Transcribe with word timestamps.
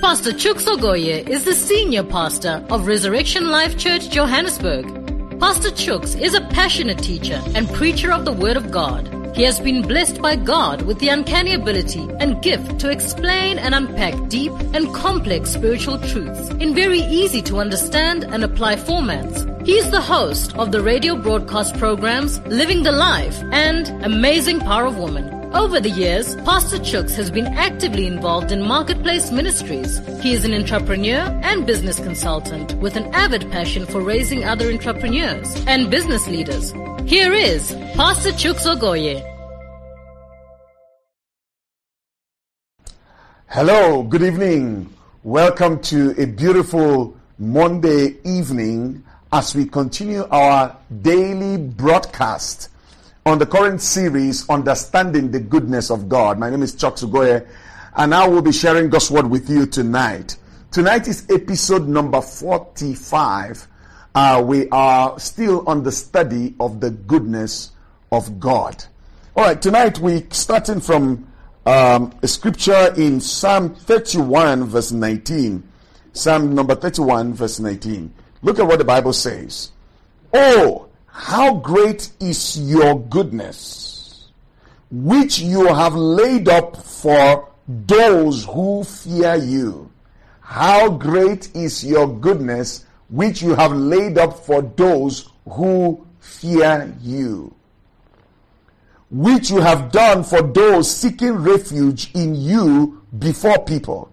Pastor 0.00 0.32
Chooks 0.32 1.28
is 1.28 1.44
the 1.44 1.54
senior 1.54 2.02
pastor 2.02 2.64
of 2.70 2.86
Resurrection 2.86 3.50
Life 3.50 3.76
Church 3.76 4.08
Johannesburg. 4.08 4.86
Pastor 5.38 5.68
Chooks 5.68 6.18
is 6.18 6.32
a 6.32 6.40
passionate 6.40 6.98
teacher 6.98 7.38
and 7.54 7.68
preacher 7.74 8.10
of 8.10 8.24
the 8.24 8.32
Word 8.32 8.56
of 8.56 8.70
God. 8.70 9.06
He 9.36 9.42
has 9.42 9.60
been 9.60 9.82
blessed 9.82 10.22
by 10.22 10.36
God 10.36 10.82
with 10.82 10.98
the 11.00 11.10
uncanny 11.10 11.52
ability 11.52 12.08
and 12.18 12.42
gift 12.42 12.80
to 12.80 12.90
explain 12.90 13.58
and 13.58 13.74
unpack 13.74 14.14
deep 14.28 14.52
and 14.72 14.92
complex 14.94 15.50
spiritual 15.50 15.98
truths 15.98 16.48
in 16.54 16.74
very 16.74 17.00
easy 17.00 17.42
to 17.42 17.58
understand 17.58 18.24
and 18.24 18.42
apply 18.42 18.76
formats. 18.76 19.44
He 19.66 19.76
is 19.76 19.90
the 19.90 20.00
host 20.00 20.56
of 20.56 20.72
the 20.72 20.80
radio 20.80 21.14
broadcast 21.14 21.76
programs 21.76 22.40
Living 22.46 22.84
the 22.84 22.92
Life 22.92 23.38
and 23.52 23.86
Amazing 24.02 24.60
Power 24.60 24.86
of 24.86 24.96
Woman. 24.96 25.39
Over 25.52 25.80
the 25.80 25.90
years, 25.90 26.36
Pastor 26.36 26.76
Chooks 26.76 27.16
has 27.16 27.28
been 27.28 27.48
actively 27.48 28.06
involved 28.06 28.52
in 28.52 28.62
marketplace 28.62 29.32
ministries. 29.32 29.98
He 30.22 30.32
is 30.32 30.44
an 30.44 30.54
entrepreneur 30.54 31.22
and 31.42 31.66
business 31.66 31.98
consultant 31.98 32.74
with 32.74 32.94
an 32.94 33.12
avid 33.12 33.50
passion 33.50 33.84
for 33.84 34.00
raising 34.00 34.44
other 34.44 34.70
entrepreneurs 34.70 35.52
and 35.66 35.90
business 35.90 36.28
leaders. 36.28 36.70
Here 37.04 37.32
is 37.32 37.72
Pastor 37.96 38.30
Chooks 38.30 38.64
Ogoye. 38.64 39.26
Hello, 43.48 44.04
good 44.04 44.22
evening. 44.22 44.94
Welcome 45.24 45.80
to 45.80 46.14
a 46.16 46.26
beautiful 46.26 47.16
Monday 47.40 48.18
evening 48.22 49.02
as 49.32 49.56
we 49.56 49.66
continue 49.66 50.28
our 50.30 50.76
daily 51.02 51.58
broadcast 51.58 52.68
on 53.26 53.38
the 53.38 53.46
current 53.46 53.82
series, 53.82 54.48
Understanding 54.48 55.30
the 55.30 55.40
Goodness 55.40 55.90
of 55.90 56.08
God. 56.08 56.38
My 56.38 56.48
name 56.48 56.62
is 56.62 56.74
Chooks 56.74 57.04
Ogoye, 57.04 57.46
and 57.96 58.14
I 58.14 58.26
will 58.26 58.40
be 58.40 58.52
sharing 58.52 58.88
God's 58.88 59.10
Word 59.10 59.26
with 59.26 59.50
you 59.50 59.66
tonight. 59.66 60.36
Tonight 60.70 61.06
is 61.06 61.26
episode 61.28 61.86
number 61.86 62.22
45. 62.22 63.68
Uh, 64.14 64.42
we 64.44 64.68
are 64.70 65.18
still 65.20 65.68
on 65.68 65.82
the 65.82 65.92
study 65.92 66.54
of 66.58 66.80
the 66.80 66.90
goodness 66.90 67.72
of 68.10 68.40
God. 68.40 68.84
All 69.36 69.44
right, 69.44 69.60
tonight 69.60 69.98
we 69.98 70.26
starting 70.30 70.80
from 70.80 71.30
um, 71.66 72.12
a 72.22 72.28
scripture 72.28 72.94
in 72.96 73.20
Psalm 73.20 73.74
31, 73.74 74.64
verse 74.64 74.92
19. 74.92 75.62
Psalm 76.12 76.54
number 76.54 76.74
31, 76.74 77.34
verse 77.34 77.60
19. 77.60 78.12
Look 78.42 78.58
at 78.58 78.66
what 78.66 78.78
the 78.78 78.84
Bible 78.84 79.12
says. 79.12 79.72
Oh, 80.32 80.89
how 81.12 81.54
great 81.54 82.10
is 82.20 82.58
your 82.60 82.98
goodness, 82.98 84.30
which 84.90 85.38
you 85.38 85.66
have 85.66 85.94
laid 85.94 86.48
up 86.48 86.76
for 86.76 87.48
those 87.68 88.44
who 88.46 88.84
fear 88.84 89.36
you. 89.36 89.90
How 90.40 90.88
great 90.88 91.54
is 91.54 91.84
your 91.84 92.08
goodness, 92.08 92.84
which 93.08 93.42
you 93.42 93.54
have 93.54 93.72
laid 93.72 94.18
up 94.18 94.44
for 94.44 94.62
those 94.62 95.28
who 95.48 96.04
fear 96.18 96.94
you. 97.00 97.54
Which 99.10 99.50
you 99.50 99.60
have 99.60 99.90
done 99.92 100.22
for 100.24 100.42
those 100.42 100.90
seeking 100.94 101.32
refuge 101.34 102.10
in 102.14 102.34
you 102.34 103.02
before 103.18 103.64
people. 103.64 104.12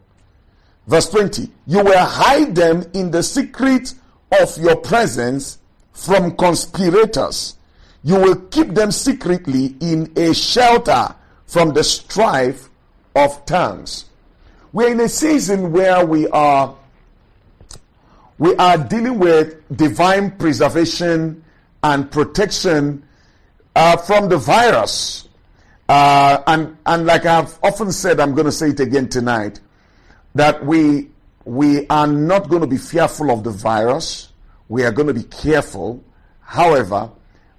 Verse 0.88 1.10
20. 1.10 1.50
You 1.68 1.84
will 1.84 2.06
hide 2.06 2.56
them 2.56 2.84
in 2.94 3.12
the 3.12 3.22
secret 3.22 3.94
of 4.32 4.58
your 4.58 4.76
presence 4.76 5.60
from 5.98 6.38
conspirators. 6.38 7.56
You 8.04 8.16
will 8.16 8.36
keep 8.36 8.70
them 8.76 8.92
secretly 8.92 9.76
in 9.82 10.14
a 10.16 10.32
shelter 10.34 11.16
from 11.48 11.74
the 11.74 11.84
strife 11.84 12.70
of 13.16 13.44
tongues. 13.48 14.06
We're 14.72 14.92
in 14.92 15.00
a 15.00 15.10
season 15.10 15.72
where 15.72 16.06
we 16.06 16.28
are 16.28 16.76
we 18.38 18.56
are 18.58 18.78
dealing 18.78 19.18
with 19.18 19.56
divine 19.76 20.38
preservation 20.38 21.44
and 21.82 22.12
protection 22.12 23.04
uh, 23.76 23.98
from 23.98 24.30
the 24.30 24.38
virus. 24.38 25.28
Uh, 25.90 26.44
and 26.46 26.78
and 26.86 27.08
like 27.08 27.26
I've 27.26 27.58
often 27.64 27.92
said, 27.92 28.20
I'm 28.20 28.36
going 28.36 28.46
to 28.46 28.52
say 28.52 28.70
it 28.70 28.80
again 28.80 29.10
tonight, 29.10 29.60
that 30.36 30.64
we 30.64 31.10
we 31.44 31.88
are 31.88 32.06
not 32.06 32.50
going 32.50 32.62
to 32.62 32.68
be 32.68 32.78
fearful 32.78 33.32
of 33.32 33.44
the 33.44 33.52
virus 33.52 34.28
we 34.70 34.84
are 34.84 34.92
going 34.92 35.08
to 35.08 35.14
be 35.14 35.24
careful. 35.24 36.04
However, 36.42 37.12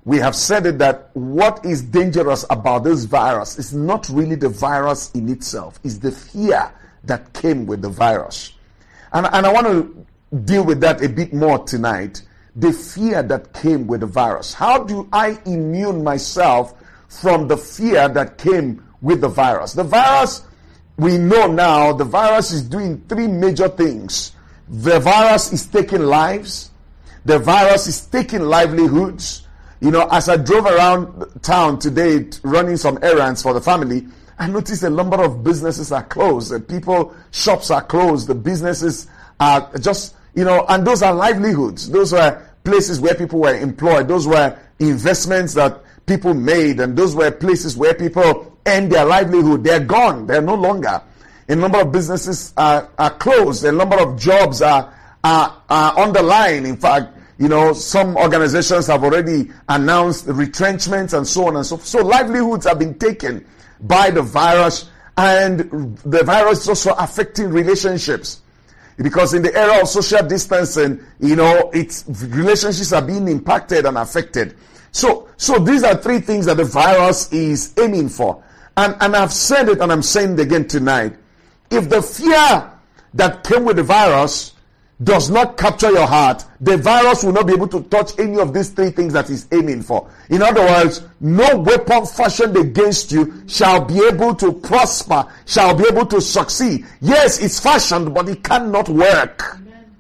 we 0.05 0.19
have 0.19 0.35
said 0.35 0.67
it 0.67 0.79
that 0.79 1.11
what 1.15 1.65
is 1.65 1.83
dangerous 1.83 2.45
about 2.51 2.85
this 2.85 3.05
virus 3.05 3.59
is 3.59 3.75
not 3.75 4.09
really 4.09 4.37
the 4.37 4.49
virus 4.49 5.11
in 5.13 5.29
itself, 5.29 5.79
it's 5.85 5.99
the 5.99 6.13
fear 6.13 6.73
that 7.05 7.33
came 7.33 7.67
with 7.67 7.83
the 7.83 7.89
virus. 7.89 8.53
And, 9.13 9.27
and 9.33 9.47
I 9.47 9.53
want 9.53 9.67
to 9.67 10.07
deal 10.45 10.65
with 10.65 10.81
that 10.81 11.03
a 11.03 11.09
bit 11.09 11.33
more 11.33 11.59
tonight. 11.65 12.23
The 12.57 12.73
fear 12.73 13.23
that 13.23 13.53
came 13.53 13.87
with 13.87 14.01
the 14.01 14.07
virus. 14.07 14.53
How 14.53 14.83
do 14.83 15.09
I 15.13 15.39
immune 15.47 16.03
myself 16.03 16.75
from 17.09 17.49
the 17.49 17.57
fear 17.57 18.09
that 18.09 18.37
came 18.39 18.85
with 19.01 19.21
the 19.21 19.29
virus? 19.29 19.75
The 19.75 19.85
virus, 19.85 20.43
we 20.97 21.19
know 21.19 21.47
now, 21.47 21.93
the 21.93 22.05
virus 22.05 22.51
is 22.51 22.63
doing 22.63 23.05
three 23.09 23.29
major 23.29 23.69
things. 23.69 24.33
The 24.69 24.99
virus 24.99 25.53
is 25.53 25.67
taking 25.67 26.03
lives. 26.03 26.68
The 27.29 27.39
virus 27.39 27.87
is 27.87 28.07
taking 28.07 28.41
livelihoods. 28.41 29.47
You 29.81 29.91
know, 29.91 30.09
as 30.11 30.31
I 30.31 30.39
drove 30.39 30.65
around 30.65 31.43
town 31.43 31.79
today 31.79 32.27
running 32.43 32.79
some 32.79 32.99
errands 33.03 33.43
for 33.43 33.53
the 33.53 33.61
family, 33.61 34.07
I 34.39 34.47
noticed 34.47 34.83
a 34.83 34.89
number 34.89 35.23
of 35.23 35.45
businesses 35.45 35.93
are 35.93 36.05
closed. 36.05 36.51
The 36.53 36.59
people, 36.59 37.15
shops 37.31 37.71
are 37.71 37.83
closed. 37.83 38.29
The 38.29 38.35
businesses 38.35 39.09
are 39.39 39.71
just, 39.79 40.15
you 40.35 40.45
know, 40.45 40.65
and 40.71 40.87
those 40.87 41.03
are 41.03 41.13
livelihoods. 41.13 41.91
Those 41.91 42.15
were 42.15 42.43
places 42.65 42.99
where 42.99 43.15
people 43.15 43.41
were 43.41 43.55
employed. 43.55 44.09
Those 44.09 44.27
were 44.27 44.59
investments 44.79 45.53
that 45.53 45.83
people 46.07 46.33
made. 46.33 46.81
And 46.81 46.97
those 46.97 47.15
were 47.15 47.31
places 47.31 47.77
where 47.77 47.93
people 47.93 48.59
earned 48.65 48.91
their 48.91 49.05
livelihood. 49.05 49.65
They're 49.65 49.85
gone. 49.85 50.27
They're 50.27 50.41
no 50.41 50.55
longer. 50.55 51.03
A 51.47 51.55
number 51.55 51.83
of 51.83 51.93
businesses 51.93 52.55
are, 52.57 52.89
are 52.99 53.11
closed. 53.11 53.67
A 53.67 53.73
number 53.73 54.01
of 54.01 54.19
jobs 54.19 54.63
are, 54.63 54.95
are, 55.23 55.63
are 55.69 55.99
on 55.99 56.15
the 56.15 56.23
line. 56.23 56.65
In 56.65 56.79
fact, 56.79 57.17
you 57.39 57.49
know, 57.49 57.73
some 57.73 58.17
organizations 58.17 58.89
have 58.89 59.05
already 59.05 59.51
announced 59.69 60.27
retrenchments 60.27 61.13
and 61.13 61.27
so 61.27 61.47
on 61.47 61.57
and 61.57 61.65
so 61.65 61.77
forth. 61.77 61.87
So 61.87 62.05
livelihoods 62.05 62.67
have 62.67 62.81
been 62.81 62.99
taken 62.99 63.47
by 63.81 64.11
the 64.11 64.23
virus 64.23 64.91
and 65.17 65.97
the 65.99 66.25
virus 66.25 66.63
is 66.63 66.69
also 66.69 66.93
affecting 66.95 67.51
relationships. 67.51 68.43
Because 68.97 69.35
in 69.35 69.43
the 69.43 69.55
era 69.57 69.81
of 69.81 69.89
social 69.89 70.27
distancing, 70.27 71.01
you 71.21 71.37
know, 71.37 71.71
it's 71.73 72.05
relationships 72.09 72.93
are 72.93 73.03
being 73.03 73.29
impacted 73.29 73.87
and 73.87 73.97
affected. 73.97 74.57
So, 74.91 75.29
so 75.37 75.61
these 75.61 75.85
are 75.85 75.97
three 75.97 76.19
things 76.19 76.47
that 76.47 76.57
the 76.57 76.65
virus 76.65 77.33
is 77.33 77.73
aiming 77.79 78.09
for. 78.09 78.43
And, 78.77 78.97
and 79.01 79.15
I've 79.15 79.33
said 79.33 79.69
it 79.69 79.81
and 79.81 79.93
I'm 79.93 80.03
saying 80.03 80.33
it 80.35 80.41
again 80.41 80.67
tonight. 80.67 81.17
If 81.71 81.89
the 81.89 82.03
fear 82.03 82.73
that 83.15 83.45
came 83.45 83.65
with 83.65 83.77
the 83.77 83.85
virus 83.85 84.55
does 85.03 85.31
not 85.31 85.57
capture 85.57 85.91
your 85.91 86.07
heart, 86.07 86.45
the 86.61 86.77
virus 86.77 87.23
will 87.23 87.33
not 87.33 87.47
be 87.47 87.53
able 87.53 87.69
to 87.69 87.83
touch 87.85 88.19
any 88.19 88.39
of 88.41 88.53
these 88.53 88.71
three 88.71 88.91
things 88.91 89.13
that 89.13 89.31
it's 89.31 89.47
aiming 89.53 89.83
for. 89.83 90.11
In 90.29 90.43
other 90.43 90.61
words, 90.61 91.03
no 91.21 91.57
weapon 91.59 92.05
fashioned 92.05 92.57
against 92.57 93.13
you 93.13 93.45
shall 93.47 93.85
be 93.85 94.05
able 94.05 94.35
to 94.35 94.53
prosper, 94.53 95.27
shall 95.47 95.75
be 95.75 95.85
able 95.89 96.07
to 96.07 96.21
succeed. 96.21 96.85
Yes, 97.01 97.41
it's 97.41 97.61
fashioned, 97.61 98.13
but 98.13 98.29
it 98.29 98.43
cannot 98.43 98.89
work. 98.89 99.55
Amen. 99.55 99.97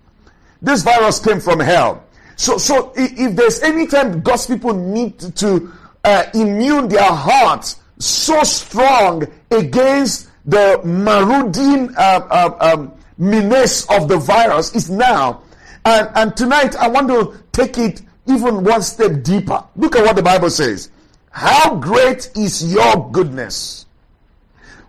This 0.61 0.83
virus 0.83 1.21
came 1.21 1.41
from 1.41 1.61
hell. 1.61 2.05
So, 2.35 2.59
so 2.59 2.93
if 2.97 3.37
there's 3.37 3.63
any 3.63 3.87
time 3.87 4.21
God's 4.21 4.47
people 4.47 4.75
need 4.75 5.19
to 5.37 5.73
uh, 6.05 6.25
immune 6.35 6.89
their 6.89 7.11
hearts 7.11 7.77
so 7.99 8.43
strong 8.43 9.27
against 9.51 10.29
the 10.45 10.81
marauding 10.85 11.95
uh, 11.97 12.27
uh, 12.31 12.57
um, 12.61 12.98
menace 13.19 13.87
of 13.91 14.09
the 14.09 14.17
virus 14.17 14.75
is 14.75 14.91
now. 14.91 15.43
And, 15.85 16.09
and 16.15 16.37
tonight 16.37 16.77
I 16.77 16.89
want 16.89 17.09
to 17.09 17.39
take 17.53 17.79
it 17.79 18.03
even 18.27 18.65
one 18.65 18.83
step 18.83 19.23
deeper. 19.23 19.65
Look 19.77 19.97
at 19.97 20.05
what 20.05 20.17
the 20.17 20.23
Bible 20.23 20.51
says. 20.51 20.91
How 21.31 21.77
great 21.77 22.31
is 22.37 22.73
your 22.73 23.11
goodness, 23.11 23.87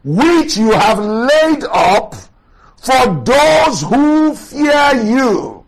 which 0.03 0.57
you 0.57 0.71
have 0.71 0.99
laid 0.99 1.63
up 1.65 2.15
for 2.77 3.23
those 3.23 3.81
who 3.81 4.35
fear 4.35 5.03
you. 5.03 5.65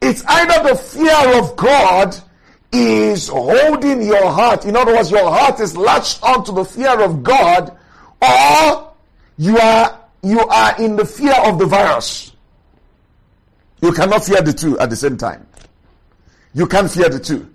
It's 0.00 0.22
either 0.26 0.68
the 0.68 0.76
fear 0.76 1.40
of 1.40 1.56
God 1.56 2.16
is 2.72 3.28
holding 3.28 4.02
your 4.02 4.30
heart. 4.30 4.64
In 4.64 4.76
other 4.76 4.94
words, 4.94 5.10
your 5.10 5.28
heart 5.30 5.60
is 5.60 5.76
latched 5.76 6.22
onto 6.22 6.52
the 6.52 6.64
fear 6.64 7.00
of 7.00 7.22
God, 7.22 7.76
or 8.20 8.92
you 9.38 9.58
are 9.58 10.05
you 10.26 10.40
are 10.40 10.82
in 10.82 10.96
the 10.96 11.04
fear 11.04 11.34
of 11.44 11.58
the 11.58 11.66
virus. 11.66 12.32
You 13.80 13.92
cannot 13.92 14.24
fear 14.24 14.42
the 14.42 14.52
two 14.52 14.78
at 14.78 14.90
the 14.90 14.96
same 14.96 15.16
time. 15.16 15.46
You 16.52 16.66
can't 16.66 16.90
fear 16.90 17.08
the 17.08 17.20
two. 17.20 17.48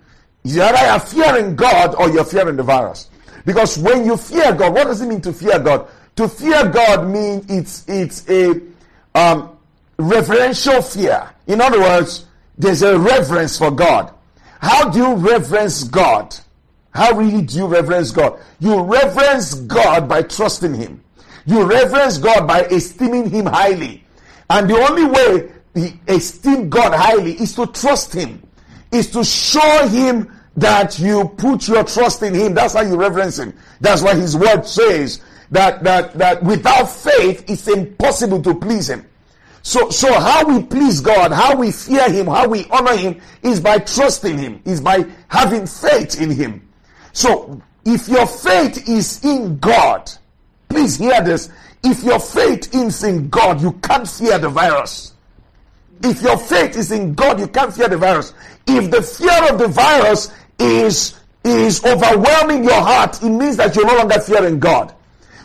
You 0.44 0.62
are 0.62 1.00
fearing 1.00 1.56
God 1.56 1.95
or 1.95 2.09
you're 2.09 2.23
fearing 2.23 2.56
the 2.56 2.63
virus. 2.63 3.09
Because 3.45 3.77
when 3.77 4.06
you 4.06 4.15
fear 4.15 4.53
God, 4.53 4.73
what 4.73 4.85
does 4.85 5.01
it 5.01 5.07
mean 5.07 5.21
to 5.21 5.33
fear 5.33 5.59
God? 5.59 5.88
To 6.15 6.29
fear 6.29 6.69
God 6.69 7.07
means 7.07 7.45
it's 7.50 7.85
it's 7.89 8.29
a 8.29 8.62
um, 9.15 9.57
reverential 9.97 10.81
fear. 10.81 11.29
In 11.47 11.59
other 11.59 11.79
words, 11.79 12.25
there's 12.57 12.83
a 12.83 12.97
reverence 12.97 13.57
for 13.57 13.71
God. 13.71 14.13
How 14.59 14.89
do 14.89 15.00
you 15.00 15.15
reverence 15.15 15.83
God? 15.83 16.35
How 16.94 17.18
really 17.18 17.41
do 17.41 17.57
you 17.57 17.68
reverence 17.68 18.12
God? 18.12 18.39
You 18.59 18.81
reverence 18.81 19.56
God 19.56 20.07
by 20.07 20.21
trusting 20.21 20.73
Him. 20.73 21.03
You 21.46 21.64
reverence 21.64 22.18
God 22.18 22.48
by 22.48 22.62
esteeming 22.64 23.30
Him 23.30 23.46
highly. 23.46 24.04
And 24.50 24.70
the 24.70 24.76
only 24.76 25.06
way 25.06 25.52
you 25.76 25.94
esteem 26.08 26.70
God 26.70 26.94
highly 26.94 27.34
is 27.34 27.56
to 27.56 27.66
trust 27.68 28.14
Him, 28.14 28.42
is 28.92 29.10
to 29.12 29.24
show 29.24 29.88
Him 29.88 30.32
that 30.58 31.00
you 31.00 31.30
put 31.38 31.68
your 31.68 31.84
trust 31.84 32.22
in 32.24 32.34
Him. 32.34 32.54
That's 32.54 32.74
how 32.74 32.82
you 32.82 32.96
reverence 32.96 33.40
Him. 33.40 33.54
That's 33.80 34.02
why 34.02 34.16
His 34.16 34.36
word 34.36 34.66
says 34.66 35.22
that, 35.52 35.84
that, 35.84 36.14
that 36.16 36.44
without 36.44 36.86
faith, 36.86 37.46
it's 37.48 37.68
impossible 37.68 38.42
to 38.44 38.56
please 38.56 38.90
Him. 38.90 39.06
So, 39.64 39.90
so 39.90 40.12
how 40.20 40.46
we 40.46 40.64
please 40.64 41.02
God, 41.02 41.32
how 41.32 41.56
we 41.56 41.72
fear 41.72 42.12
Him, 42.12 42.28
how 42.28 42.48
we 42.48 42.66
honor 42.72 42.98
Him 42.98 43.22
is 43.44 43.60
by 43.60 43.80
trusting 43.80 44.38
Him, 44.38 44.62
is 44.66 44.82
by 44.82 45.06
having 45.28 45.68
faith 45.68 46.20
in 46.20 46.32
Him. 46.32 46.68
So, 47.14 47.62
if 47.86 48.08
your 48.08 48.28
faith 48.28 48.88
is 48.90 49.24
in 49.24 49.58
God, 49.60 50.12
please 50.81 50.98
hear 50.98 51.22
this. 51.22 51.50
If 51.83 52.04
your 52.04 52.19
faith 52.19 52.74
is 52.74 53.04
in 53.04 53.30
God, 53.30 53.62
you 53.62 53.74
can't 53.83 54.07
fear 54.07 54.39
the 54.39 54.50
virus. 54.50 55.13
If 56.04 56.22
your 56.24 56.38
faith 56.38 56.75
is 56.75 56.92
in 56.92 57.13
God, 57.13 57.39
you 57.39 57.48
can't 57.48 57.72
fear 57.72 57.88
the 57.88 57.98
virus. 57.98 58.33
If 58.66 58.89
the 58.89 59.04
fear 59.04 59.51
of 59.51 59.60
the 59.60 59.68
virus 59.68 60.31
is, 60.57 61.19
is 61.44 61.86
overwhelming 61.86 62.63
your 62.63 62.81
heart, 62.81 63.22
it 63.22 63.30
means 63.30 63.57
that 63.57 63.75
you're 63.75 63.86
no 63.86 63.95
longer 63.95 64.19
fearing 64.19 64.60
God. 64.60 64.95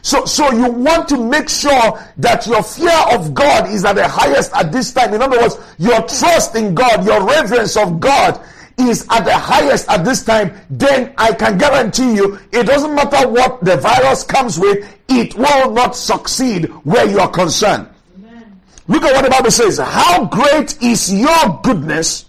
So, 0.01 0.25
so 0.25 0.51
you 0.53 0.71
want 0.71 1.09
to 1.09 1.23
make 1.23 1.51
sure 1.51 2.01
that 2.17 2.47
your 2.47 2.63
fear 2.63 2.97
of 3.11 3.35
God 3.35 3.69
is 3.69 3.85
at 3.85 3.97
the 3.97 4.09
highest 4.09 4.55
at 4.55 4.73
this 4.73 4.93
time. 4.93 5.13
In 5.13 5.21
other 5.21 5.39
words, 5.39 5.59
your 5.79 6.01
trust 6.03 6.55
in 6.55 6.75
God, 6.75 7.05
your 7.05 7.27
reverence 7.27 7.77
of 7.77 8.01
God 8.01 8.41
is 8.79 9.07
at 9.11 9.25
the 9.25 9.37
highest 9.37 9.89
at 9.89 10.05
this 10.05 10.25
time. 10.25 10.53
Then 10.71 11.15
I 11.17 11.33
can 11.33 11.59
guarantee 11.59 12.15
you, 12.15 12.39
it 12.53 12.65
doesn't 12.65 12.95
matter 12.95 13.29
what 13.29 13.65
the 13.65 13.77
virus 13.77 14.23
comes 14.23 14.59
with, 14.59 14.87
it 15.09 15.35
will 15.35 15.73
not 15.73 15.97
succeed 15.97 16.67
where 16.85 17.09
you 17.09 17.19
are 17.19 17.31
concerned. 17.31 17.89
Amen. 18.19 18.61
Look 18.89 19.03
at 19.03 19.15
what 19.15 19.25
the 19.25 19.31
Bible 19.31 19.51
says. 19.51 19.79
How 19.79 20.27
great 20.27 20.81
is 20.83 21.13
your 21.13 21.61
goodness, 21.63 22.27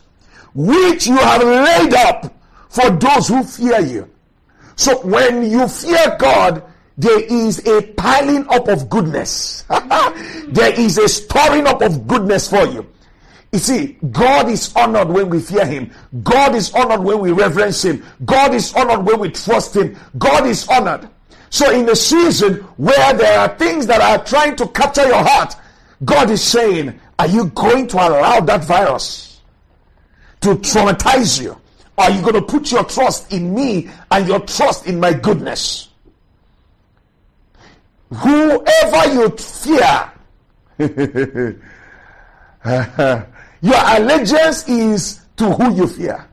which 0.54 1.08
you 1.08 1.18
have 1.18 1.44
laid 1.44 1.94
up 1.94 2.34
for 2.70 2.90
those 2.92 3.28
who 3.28 3.44
fear 3.44 3.80
you. 3.82 4.10
So 4.76 5.00
when 5.00 5.50
you 5.50 5.68
fear 5.68 6.16
God, 6.20 6.64
there 6.98 7.20
is 7.20 7.66
a 7.68 7.82
piling 7.94 8.48
up 8.50 8.68
of 8.68 8.90
goodness. 8.90 9.64
there 10.48 10.80
is 10.80 10.98
a 10.98 11.08
storing 11.08 11.68
up 11.68 11.82
of 11.82 12.08
goodness 12.08 12.50
for 12.50 12.66
you. 12.66 12.88
You 13.52 13.60
see, 13.60 13.98
God 14.12 14.50
is 14.50 14.76
honored 14.76 15.10
when 15.10 15.30
we 15.30 15.40
fear 15.40 15.66
Him. 15.66 15.92
God 16.24 16.54
is 16.56 16.72
honored 16.74 17.02
when 17.02 17.20
we 17.20 17.32
reverence 17.32 17.84
Him. 17.84 18.04
God 18.26 18.54
is 18.54 18.74
honored 18.74 19.06
when 19.06 19.20
we 19.20 19.30
trust 19.30 19.76
Him. 19.76 19.98
God 20.18 20.46
is 20.46 20.68
honored. 20.68 21.10
So 21.50 21.72
in 21.72 21.86
the 21.86 21.96
season 21.96 22.56
where 22.76 23.14
there 23.14 23.40
are 23.40 23.58
things 23.58 23.88
that 23.88 24.02
are 24.02 24.24
trying 24.24 24.56
to 24.58 24.68
capture 24.68 25.08
your 25.08 25.24
heart, 25.24 25.56
God 26.04 26.30
is 26.30 26.44
saying, 26.44 27.00
are 27.18 27.28
you 27.28 27.48
going 27.48 27.88
to 27.88 27.98
allow 27.98 28.42
that 28.42 28.66
virus 28.66 29.42
to 30.42 30.50
traumatize 30.56 31.42
you? 31.42 31.58
Are 31.98 32.12
you 32.12 32.22
going 32.22 32.36
to 32.36 32.42
put 32.42 32.72
your 32.72 32.84
trust 32.84 33.32
in 33.32 33.56
me 33.56 33.90
and 34.12 34.28
your 34.28 34.42
trust 34.42 34.88
in 34.88 35.00
my 35.00 35.14
goodness? 35.14 35.88
whoever 38.10 39.14
you 39.14 39.30
fear, 39.38 40.12
uh, 42.64 43.24
your 43.68 43.82
allegiance 43.98 44.68
is 44.68 45.22
to 45.36 45.52
who 45.52 45.76
you 45.76 45.88
fear. 45.88 46.26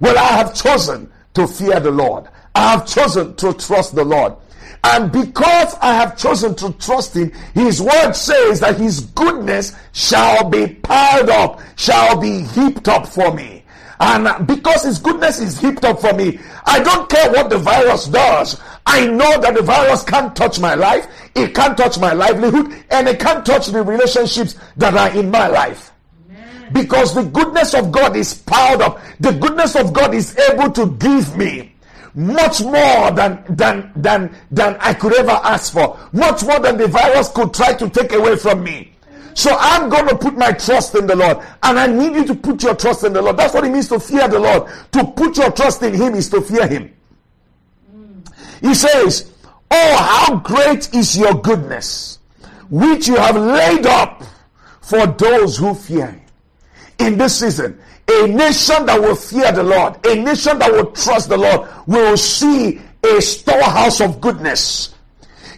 Well, 0.00 0.16
I 0.16 0.28
have 0.38 0.54
chosen 0.54 1.12
to 1.34 1.46
fear 1.46 1.78
the 1.78 1.90
Lord. 1.90 2.26
I 2.54 2.72
have 2.72 2.86
chosen 2.86 3.36
to 3.36 3.52
trust 3.52 3.94
the 3.94 4.04
Lord. 4.04 4.34
And 4.82 5.12
because 5.12 5.74
I 5.82 5.92
have 5.92 6.16
chosen 6.16 6.54
to 6.56 6.72
trust 6.72 7.14
him, 7.14 7.32
his 7.52 7.82
word 7.82 8.12
says 8.12 8.60
that 8.60 8.78
his 8.78 9.00
goodness 9.00 9.76
shall 9.92 10.48
be 10.48 10.68
piled 10.68 11.28
up, 11.28 11.60
shall 11.76 12.18
be 12.18 12.44
heaped 12.44 12.88
up 12.88 13.06
for 13.06 13.32
me. 13.34 13.62
And 14.00 14.46
because 14.46 14.84
his 14.84 14.98
goodness 14.98 15.38
is 15.38 15.60
heaped 15.60 15.84
up 15.84 16.00
for 16.00 16.14
me, 16.14 16.40
I 16.64 16.82
don't 16.82 17.10
care 17.10 17.30
what 17.30 17.50
the 17.50 17.58
virus 17.58 18.06
does. 18.06 18.58
I 18.86 19.06
know 19.06 19.38
that 19.38 19.54
the 19.54 19.62
virus 19.62 20.02
can't 20.02 20.34
touch 20.34 20.58
my 20.58 20.74
life, 20.74 21.06
it 21.34 21.54
can't 21.54 21.76
touch 21.76 21.98
my 21.98 22.14
livelihood, 22.14 22.72
and 22.90 23.06
it 23.06 23.20
can't 23.20 23.44
touch 23.44 23.66
the 23.66 23.82
relationships 23.82 24.56
that 24.78 24.94
are 24.94 25.14
in 25.14 25.30
my 25.30 25.48
life. 25.48 25.92
Because 26.72 27.14
the 27.14 27.24
goodness 27.24 27.74
of 27.74 27.90
God 27.90 28.16
is 28.16 28.34
piled 28.34 28.82
up. 28.82 29.00
The 29.18 29.32
goodness 29.32 29.76
of 29.76 29.92
God 29.92 30.14
is 30.14 30.36
able 30.38 30.70
to 30.72 30.86
give 30.98 31.36
me 31.36 31.74
much 32.14 32.60
more 32.60 33.10
than 33.12 33.44
than 33.48 33.92
than 33.96 34.34
than 34.50 34.76
I 34.80 34.94
could 34.94 35.14
ever 35.14 35.30
ask 35.30 35.72
for. 35.72 35.98
Much 36.12 36.44
more 36.44 36.60
than 36.60 36.76
the 36.76 36.88
virus 36.88 37.28
could 37.28 37.54
try 37.54 37.74
to 37.74 37.88
take 37.88 38.12
away 38.12 38.36
from 38.36 38.62
me. 38.62 38.92
So 39.34 39.56
I'm 39.58 39.88
going 39.88 40.08
to 40.08 40.16
put 40.16 40.36
my 40.36 40.52
trust 40.52 40.94
in 40.94 41.06
the 41.06 41.16
Lord. 41.16 41.38
And 41.62 41.78
I 41.78 41.86
need 41.86 42.14
you 42.14 42.24
to 42.26 42.34
put 42.34 42.62
your 42.62 42.74
trust 42.74 43.04
in 43.04 43.12
the 43.12 43.22
Lord. 43.22 43.36
That's 43.36 43.54
what 43.54 43.64
it 43.64 43.70
means 43.70 43.88
to 43.88 44.00
fear 44.00 44.28
the 44.28 44.40
Lord. 44.40 44.70
To 44.92 45.04
put 45.04 45.36
your 45.36 45.50
trust 45.52 45.82
in 45.82 45.94
Him 45.94 46.14
is 46.14 46.28
to 46.30 46.40
fear 46.40 46.66
Him. 46.66 46.92
Mm. 47.94 48.32
He 48.60 48.74
says, 48.74 49.32
Oh, 49.70 49.96
how 49.96 50.36
great 50.38 50.92
is 50.92 51.16
your 51.16 51.34
goodness, 51.34 52.18
which 52.68 53.06
you 53.06 53.16
have 53.16 53.36
laid 53.36 53.86
up 53.86 54.24
for 54.80 55.06
those 55.06 55.56
who 55.56 55.74
fear 55.74 56.06
Him. 56.06 56.20
In 57.00 57.16
this 57.16 57.40
season, 57.40 57.80
a 58.08 58.26
nation 58.26 58.86
that 58.86 59.00
will 59.00 59.16
fear 59.16 59.50
the 59.52 59.62
Lord, 59.62 60.04
a 60.06 60.14
nation 60.16 60.58
that 60.58 60.70
will 60.70 60.92
trust 60.92 61.28
the 61.28 61.36
Lord, 61.36 61.68
will 61.86 62.16
see 62.16 62.80
a 63.02 63.20
storehouse 63.20 64.00
of 64.00 64.20
goodness. 64.20 64.94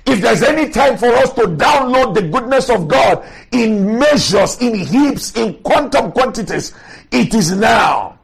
If 0.05 0.21
there's 0.21 0.43
any 0.43 0.71
time 0.71 0.97
for 0.99 1.07
us 1.15 1.33
to 1.35 1.43
download 1.43 2.15
the 2.15 2.23
goodness 2.23 2.71
of 2.71 2.89
God 2.89 3.25
in 3.53 3.99
measures, 3.99 4.61
in 4.61 4.75
heaps, 4.75 5.37
in 5.37 5.55
quantum 5.63 6.13
quantities, 6.13 6.75
it 7.11 7.35
is 7.35 7.53
now. 7.53 8.19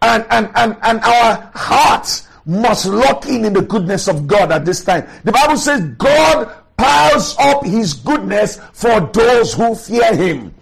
And, 0.00 0.26
and, 0.30 0.50
and, 0.54 0.76
and 0.82 1.00
our 1.00 1.50
hearts 1.54 2.28
must 2.44 2.86
lock 2.86 3.26
in 3.26 3.44
in 3.44 3.52
the 3.52 3.62
goodness 3.62 4.08
of 4.08 4.26
God 4.26 4.50
at 4.50 4.64
this 4.64 4.82
time. 4.82 5.06
The 5.24 5.32
Bible 5.32 5.56
says 5.56 5.80
God 5.96 6.52
piles 6.76 7.36
up 7.38 7.64
his 7.64 7.94
goodness 7.94 8.58
for 8.72 9.00
those 9.00 9.54
who 9.54 9.74
fear 9.74 10.14
him. 10.16 10.52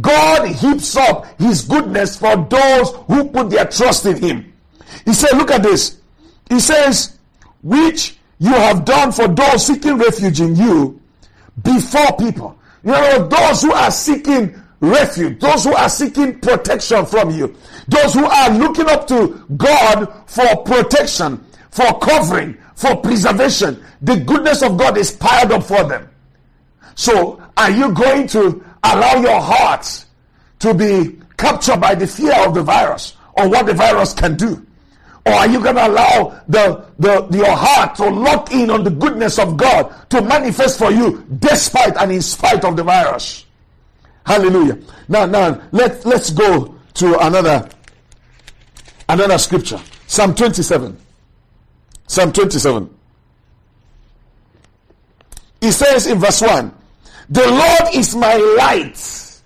God 0.00 0.48
heaps 0.48 0.96
up 0.96 1.38
his 1.38 1.62
goodness 1.62 2.18
for 2.18 2.36
those 2.36 2.94
who 3.06 3.28
put 3.28 3.50
their 3.50 3.66
trust 3.66 4.06
in 4.06 4.16
him. 4.16 4.52
He 5.04 5.12
said, 5.12 5.36
look 5.36 5.50
at 5.50 5.62
this. 5.62 5.98
He 6.48 6.60
says, 6.60 7.18
which 7.62 8.16
you 8.38 8.50
have 8.50 8.84
done 8.84 9.12
for 9.12 9.28
those 9.28 9.66
seeking 9.66 9.98
refuge 9.98 10.40
in 10.40 10.56
you 10.56 11.00
before 11.62 12.16
people. 12.18 12.58
You 12.84 12.92
know, 12.92 13.28
those 13.28 13.62
who 13.62 13.72
are 13.72 13.90
seeking 13.90 14.60
refuge, 14.80 15.38
those 15.38 15.64
who 15.64 15.74
are 15.74 15.88
seeking 15.88 16.40
protection 16.40 17.06
from 17.06 17.30
you, 17.30 17.54
those 17.86 18.14
who 18.14 18.24
are 18.24 18.50
looking 18.50 18.88
up 18.88 19.06
to 19.08 19.44
God 19.56 20.12
for 20.26 20.56
protection, 20.64 21.44
for 21.70 21.98
covering, 22.00 22.58
for 22.74 22.96
preservation. 22.96 23.82
The 24.02 24.16
goodness 24.16 24.62
of 24.62 24.76
God 24.76 24.98
is 24.98 25.12
piled 25.12 25.52
up 25.52 25.62
for 25.62 25.84
them. 25.84 26.08
So, 26.94 27.40
are 27.56 27.70
you 27.70 27.92
going 27.92 28.26
to 28.28 28.64
allow 28.82 29.20
your 29.20 29.40
heart 29.40 30.04
to 30.60 30.74
be 30.74 31.18
captured 31.36 31.80
by 31.80 31.94
the 31.94 32.06
fear 32.06 32.34
of 32.46 32.54
the 32.54 32.62
virus 32.62 33.16
or 33.34 33.48
what 33.48 33.66
the 33.66 33.74
virus 33.74 34.12
can 34.12 34.36
do? 34.36 34.64
Or 35.24 35.32
are 35.32 35.48
you 35.48 35.62
going 35.62 35.76
to 35.76 35.86
allow 35.86 36.40
the, 36.48 36.84
the, 36.98 37.28
your 37.30 37.54
heart 37.54 37.94
to 37.96 38.08
lock 38.10 38.52
in 38.52 38.70
on 38.70 38.82
the 38.82 38.90
goodness 38.90 39.38
of 39.38 39.56
God 39.56 39.94
to 40.10 40.20
manifest 40.20 40.78
for 40.78 40.90
you 40.90 41.24
despite 41.38 41.96
and 41.96 42.10
in 42.10 42.22
spite 42.22 42.64
of 42.64 42.76
the 42.76 42.82
virus? 42.82 43.46
Hallelujah. 44.26 44.78
Now, 45.08 45.26
now, 45.26 45.62
let, 45.70 46.04
let's 46.04 46.30
go 46.30 46.76
to 46.94 47.18
another, 47.24 47.68
another 49.08 49.38
scripture. 49.38 49.80
Psalm 50.06 50.34
27. 50.34 50.96
Psalm 52.06 52.32
27. 52.32 52.98
He 55.60 55.70
says 55.70 56.08
in 56.08 56.18
verse 56.18 56.40
1, 56.40 56.74
The 57.30 57.46
Lord 57.46 57.94
is 57.94 58.14
my 58.14 58.36
light 58.58 59.40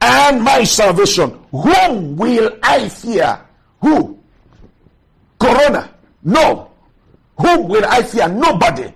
and 0.00 0.42
my 0.42 0.64
salvation. 0.64 1.38
Whom 1.50 2.16
will 2.16 2.50
I 2.62 2.88
fear? 2.88 3.40
Who? 3.80 4.18
Corona. 5.38 5.94
No. 6.22 6.70
Whom 7.40 7.68
will 7.68 7.84
I 7.86 8.02
fear? 8.02 8.28
Nobody. 8.28 8.92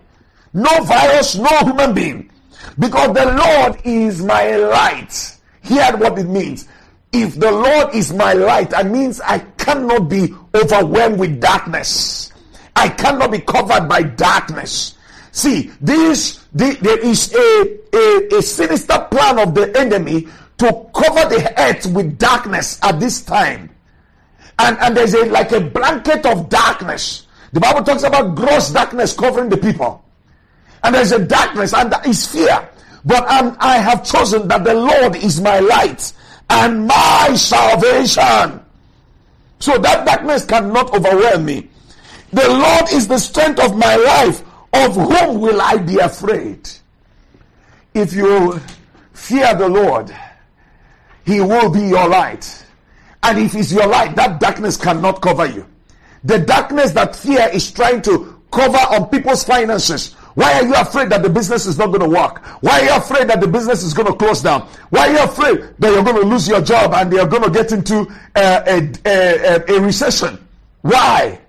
No 0.53 0.83
virus, 0.85 1.37
no 1.37 1.49
human 1.65 1.95
being. 1.95 2.31
Because 2.79 3.15
the 3.15 3.27
Lord 3.27 3.81
is 3.85 4.23
my 4.23 4.57
light. 4.57 5.37
Hear 5.63 5.97
what 5.97 6.19
it 6.19 6.27
means. 6.29 6.69
If 7.13 7.39
the 7.39 7.51
Lord 7.51 7.95
is 7.95 8.13
my 8.13 8.33
light, 8.35 8.71
that 8.71 8.87
means 8.87 9.21
I 9.21 9.39
cannot 9.57 10.09
be 10.09 10.35
overwhelmed 10.55 11.19
with 11.19 11.41
darkness. 11.41 12.33
I 12.77 12.89
cannot 12.89 13.33
be 13.33 13.41
covered 13.41 13.89
by 13.89 14.03
darkness. 14.03 14.97
See, 15.33 15.71
this 15.81 16.45
the, 16.53 16.77
there 16.81 16.99
is 16.99 17.35
a, 17.35 17.79
a, 17.97 18.39
a 18.39 18.43
sinister 18.43 19.07
plan 19.11 19.39
of 19.39 19.55
the 19.55 19.77
enemy 19.79 20.27
to 20.59 20.87
cover 20.95 21.29
the 21.29 21.55
earth 21.59 21.87
with 21.87 22.19
darkness 22.19 22.79
at 22.83 22.99
this 22.99 23.23
time. 23.23 23.71
And, 24.59 24.77
and 24.81 24.97
there's 24.97 25.15
a 25.15 25.25
like 25.27 25.53
a 25.53 25.61
blanket 25.61 26.27
of 26.27 26.49
darkness. 26.49 27.27
The 27.53 27.61
Bible 27.61 27.83
talks 27.83 28.03
about 28.03 28.35
gross 28.35 28.71
darkness 28.71 29.15
covering 29.15 29.49
the 29.49 29.57
people. 29.57 30.05
And 30.83 30.95
there's 30.95 31.13
a 31.13 31.25
darkness, 31.25 31.73
and 31.75 31.91
that 31.93 32.07
is 32.07 32.27
fear. 32.27 32.69
But 33.05 33.29
um, 33.31 33.57
I 33.61 33.79
have 33.79 34.05
chosen 34.05 34.49
that 34.49 34.65
the 34.65 34.75
Lord 34.75 35.17
is 35.17 35.41
my 35.41 35.61
light 35.61 36.13
and 36.51 36.87
my 36.87 37.35
salvation. 37.37 38.61
So 39.61 39.79
that 39.79 40.07
darkness 40.07 40.45
cannot 40.45 40.95
overwhelm 40.95 41.45
me. 41.45 41.69
The 42.33 42.49
Lord 42.49 42.93
is 42.93 43.09
the 43.09 43.19
strength 43.19 43.61
of 43.61 43.77
my 43.77 43.97
life. 43.97 44.43
Of 44.73 44.95
whom 44.95 45.41
will 45.41 45.61
I 45.61 45.79
be 45.79 45.99
afraid? 45.99 46.69
If 47.95 48.13
you 48.13 48.61
fear 49.13 49.55
the 49.55 49.69
Lord, 49.69 50.15
He 51.25 51.41
will 51.41 51.71
be 51.71 51.81
your 51.81 52.09
light. 52.09 52.67
And 53.23 53.39
if 53.39 53.53
He's 53.53 53.73
your 53.73 53.87
light, 53.87 54.15
that 54.17 54.41
darkness 54.41 54.77
cannot 54.77 55.21
cover 55.21 55.47
you. 55.47 55.67
The 56.25 56.39
darkness 56.39 56.93
that 56.93 57.17
fear 57.17 57.49
is 57.53 57.71
trying 57.71 58.03
to 58.03 58.41
cover 58.51 58.79
on 58.79 59.09
people's 59.09 59.45
finances, 59.45 60.15
why 60.39 60.53
are 60.55 60.65
you 60.65 60.75
afraid 60.75 61.11
that 61.11 61.25
the 61.25 61.29
business 61.29 61.67
is 61.67 61.79
not 61.79 61.89
going 61.89 62.01
to 62.01 62.09
work? 62.09 62.45
Why 62.63 62.79
are 62.81 62.85
you 62.85 62.97
afraid 62.97 63.29
that 63.29 63.41
the 63.41 63.49
business 63.49 63.83
is 63.83 63.93
going 63.93 64.07
to 64.07 64.15
close 64.15 64.41
down? 64.41 64.69
Why 64.91 65.09
are 65.09 65.13
you 65.13 65.25
afraid 65.25 65.75
that 65.81 65.93
you're 65.93 66.05
going 66.05 66.23
to 66.23 66.29
lose 66.29 66.47
your 66.47 66.61
job 66.61 66.93
and 66.95 67.13
you're 67.13 67.27
going 67.27 67.43
to 67.43 67.51
get 67.51 67.73
into 67.73 68.07
uh, 68.37 68.63
a, 68.67 68.93
a, 69.05 69.57
a, 69.57 69.77
a 69.77 69.81
recession? 69.81 70.39
Why? 70.83 71.41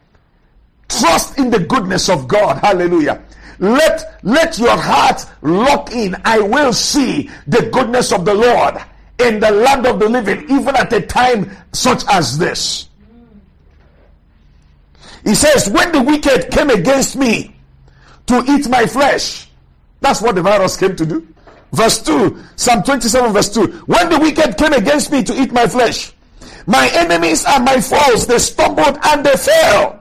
Trust 0.89 1.37
in 1.37 1.49
the 1.49 1.59
goodness 1.59 2.09
of 2.09 2.27
God. 2.27 2.57
Hallelujah. 2.57 3.23
Let, 3.59 4.19
let 4.23 4.57
your 4.57 4.77
heart 4.77 5.25
lock 5.41 5.91
in. 5.91 6.15
I 6.25 6.39
will 6.39 6.73
see 6.73 7.29
the 7.47 7.69
goodness 7.71 8.11
of 8.11 8.25
the 8.25 8.33
Lord 8.33 8.77
in 9.19 9.39
the 9.39 9.51
land 9.51 9.85
of 9.85 9.99
the 9.99 10.09
living, 10.09 10.43
even 10.49 10.75
at 10.75 10.91
a 10.93 11.01
time 11.01 11.51
such 11.73 12.03
as 12.09 12.37
this. 12.37 12.87
He 15.23 15.35
says, 15.35 15.69
When 15.69 15.91
the 15.91 16.01
wicked 16.01 16.51
came 16.51 16.69
against 16.69 17.15
me 17.17 17.55
to 18.27 18.43
eat 18.47 18.69
my 18.69 18.85
flesh, 18.85 19.49
that's 20.01 20.21
what 20.21 20.35
the 20.35 20.41
virus 20.41 20.77
came 20.77 20.95
to 20.95 21.05
do. 21.05 21.27
Verse 21.73 22.01
2, 22.01 22.41
Psalm 22.55 22.81
27, 22.83 23.33
verse 23.33 23.53
2. 23.53 23.67
When 23.85 24.09
the 24.09 24.19
wicked 24.19 24.57
came 24.57 24.73
against 24.73 25.11
me 25.11 25.23
to 25.23 25.39
eat 25.39 25.51
my 25.51 25.67
flesh, 25.67 26.13
my 26.65 26.89
enemies 26.93 27.45
and 27.47 27.65
my 27.65 27.79
foes, 27.79 28.25
they 28.25 28.39
stumbled 28.39 28.97
and 29.03 29.25
they 29.25 29.35
fell. 29.35 29.98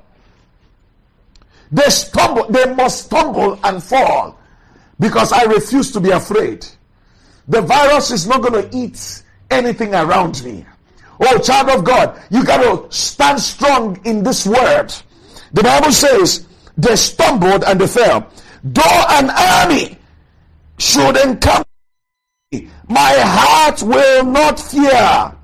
They 1.70 1.88
stumble, 1.90 2.48
they 2.48 2.72
must 2.74 3.06
stumble 3.06 3.58
and 3.62 3.82
fall 3.82 4.38
because 4.98 5.32
I 5.32 5.44
refuse 5.44 5.92
to 5.92 6.00
be 6.00 6.10
afraid. 6.10 6.66
The 7.48 7.62
virus 7.62 8.10
is 8.10 8.26
not 8.26 8.42
going 8.42 8.68
to 8.68 8.76
eat 8.76 9.22
anything 9.50 9.94
around 9.94 10.42
me. 10.44 10.66
Oh, 11.20 11.38
child 11.38 11.70
of 11.70 11.84
God, 11.84 12.20
you 12.30 12.44
got 12.44 12.62
to 12.62 12.94
stand 12.94 13.40
strong 13.40 14.00
in 14.04 14.22
this 14.22 14.46
word. 14.46 14.92
The 15.52 15.62
Bible 15.62 15.92
says 15.92 16.46
they 16.76 16.94
stumbled 16.96 17.64
and 17.64 17.80
they 17.80 17.86
fell. 17.86 18.30
Though 18.62 19.04
an 19.10 19.30
army 19.30 19.98
should 20.78 21.16
encamp, 21.16 21.66
my 22.88 23.14
heart 23.18 23.82
will 23.82 24.24
not 24.24 24.60
fear. 24.60 25.34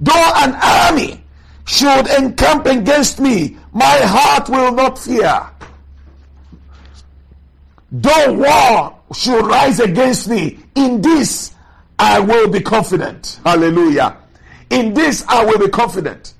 Though 0.00 0.32
an 0.36 0.54
army 0.54 1.24
should 1.64 2.06
encamp 2.08 2.66
against 2.66 3.20
me, 3.20 3.56
my 3.72 3.98
heart 4.02 4.48
will 4.48 4.72
not 4.72 4.98
fear. 4.98 5.46
Though 7.90 8.32
war 8.32 8.98
should 9.14 9.44
rise 9.46 9.80
against 9.80 10.28
me, 10.28 10.58
in 10.74 11.00
this 11.02 11.54
I 11.98 12.20
will 12.20 12.48
be 12.48 12.60
confident. 12.60 13.40
Hallelujah. 13.44 14.16
In 14.70 14.94
this 14.94 15.24
I 15.28 15.44
will 15.44 15.58
be 15.58 15.68
confident 15.68 16.34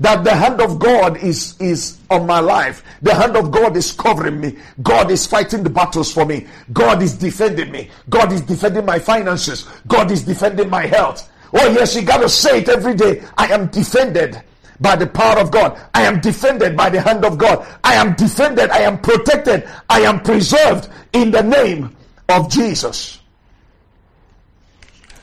that 0.00 0.24
the 0.24 0.34
hand 0.34 0.60
of 0.60 0.78
God 0.78 1.16
is, 1.18 1.58
is 1.60 1.98
on 2.10 2.26
my 2.26 2.40
life. 2.40 2.82
The 3.02 3.14
hand 3.14 3.36
of 3.36 3.50
God 3.50 3.76
is 3.76 3.92
covering 3.92 4.40
me. 4.40 4.56
God 4.82 5.10
is 5.10 5.26
fighting 5.26 5.62
the 5.62 5.70
battles 5.70 6.12
for 6.12 6.26
me. 6.26 6.46
God 6.72 7.02
is 7.02 7.14
defending 7.14 7.70
me. 7.70 7.90
God 8.08 8.32
is 8.32 8.42
defending 8.42 8.84
my 8.84 8.98
finances. 8.98 9.66
God 9.86 10.10
is 10.10 10.22
defending 10.22 10.68
my 10.68 10.86
health. 10.86 11.30
Oh 11.52 11.70
yes, 11.70 11.94
you 11.94 12.02
gotta 12.02 12.28
say 12.28 12.60
it 12.60 12.68
every 12.68 12.94
day. 12.94 13.22
I 13.38 13.46
am 13.48 13.68
defended 13.68 14.42
by 14.80 14.96
the 14.96 15.06
power 15.06 15.38
of 15.38 15.50
God. 15.50 15.78
I 15.94 16.02
am 16.02 16.20
defended 16.20 16.76
by 16.76 16.90
the 16.90 17.00
hand 17.00 17.24
of 17.24 17.38
God. 17.38 17.66
I 17.82 17.94
am 17.94 18.14
defended. 18.14 18.70
I 18.70 18.80
am 18.80 18.98
protected. 18.98 19.68
I 19.88 20.00
am 20.00 20.20
preserved 20.20 20.88
in 21.12 21.30
the 21.30 21.42
name 21.42 21.96
of 22.28 22.50
Jesus. 22.50 23.20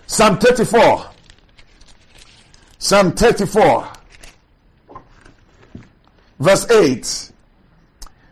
Psalm 0.07 0.37
34. 0.37 1.05
Psalm 2.77 3.11
34. 3.13 3.87
Verse 6.39 6.69
8. 6.69 7.31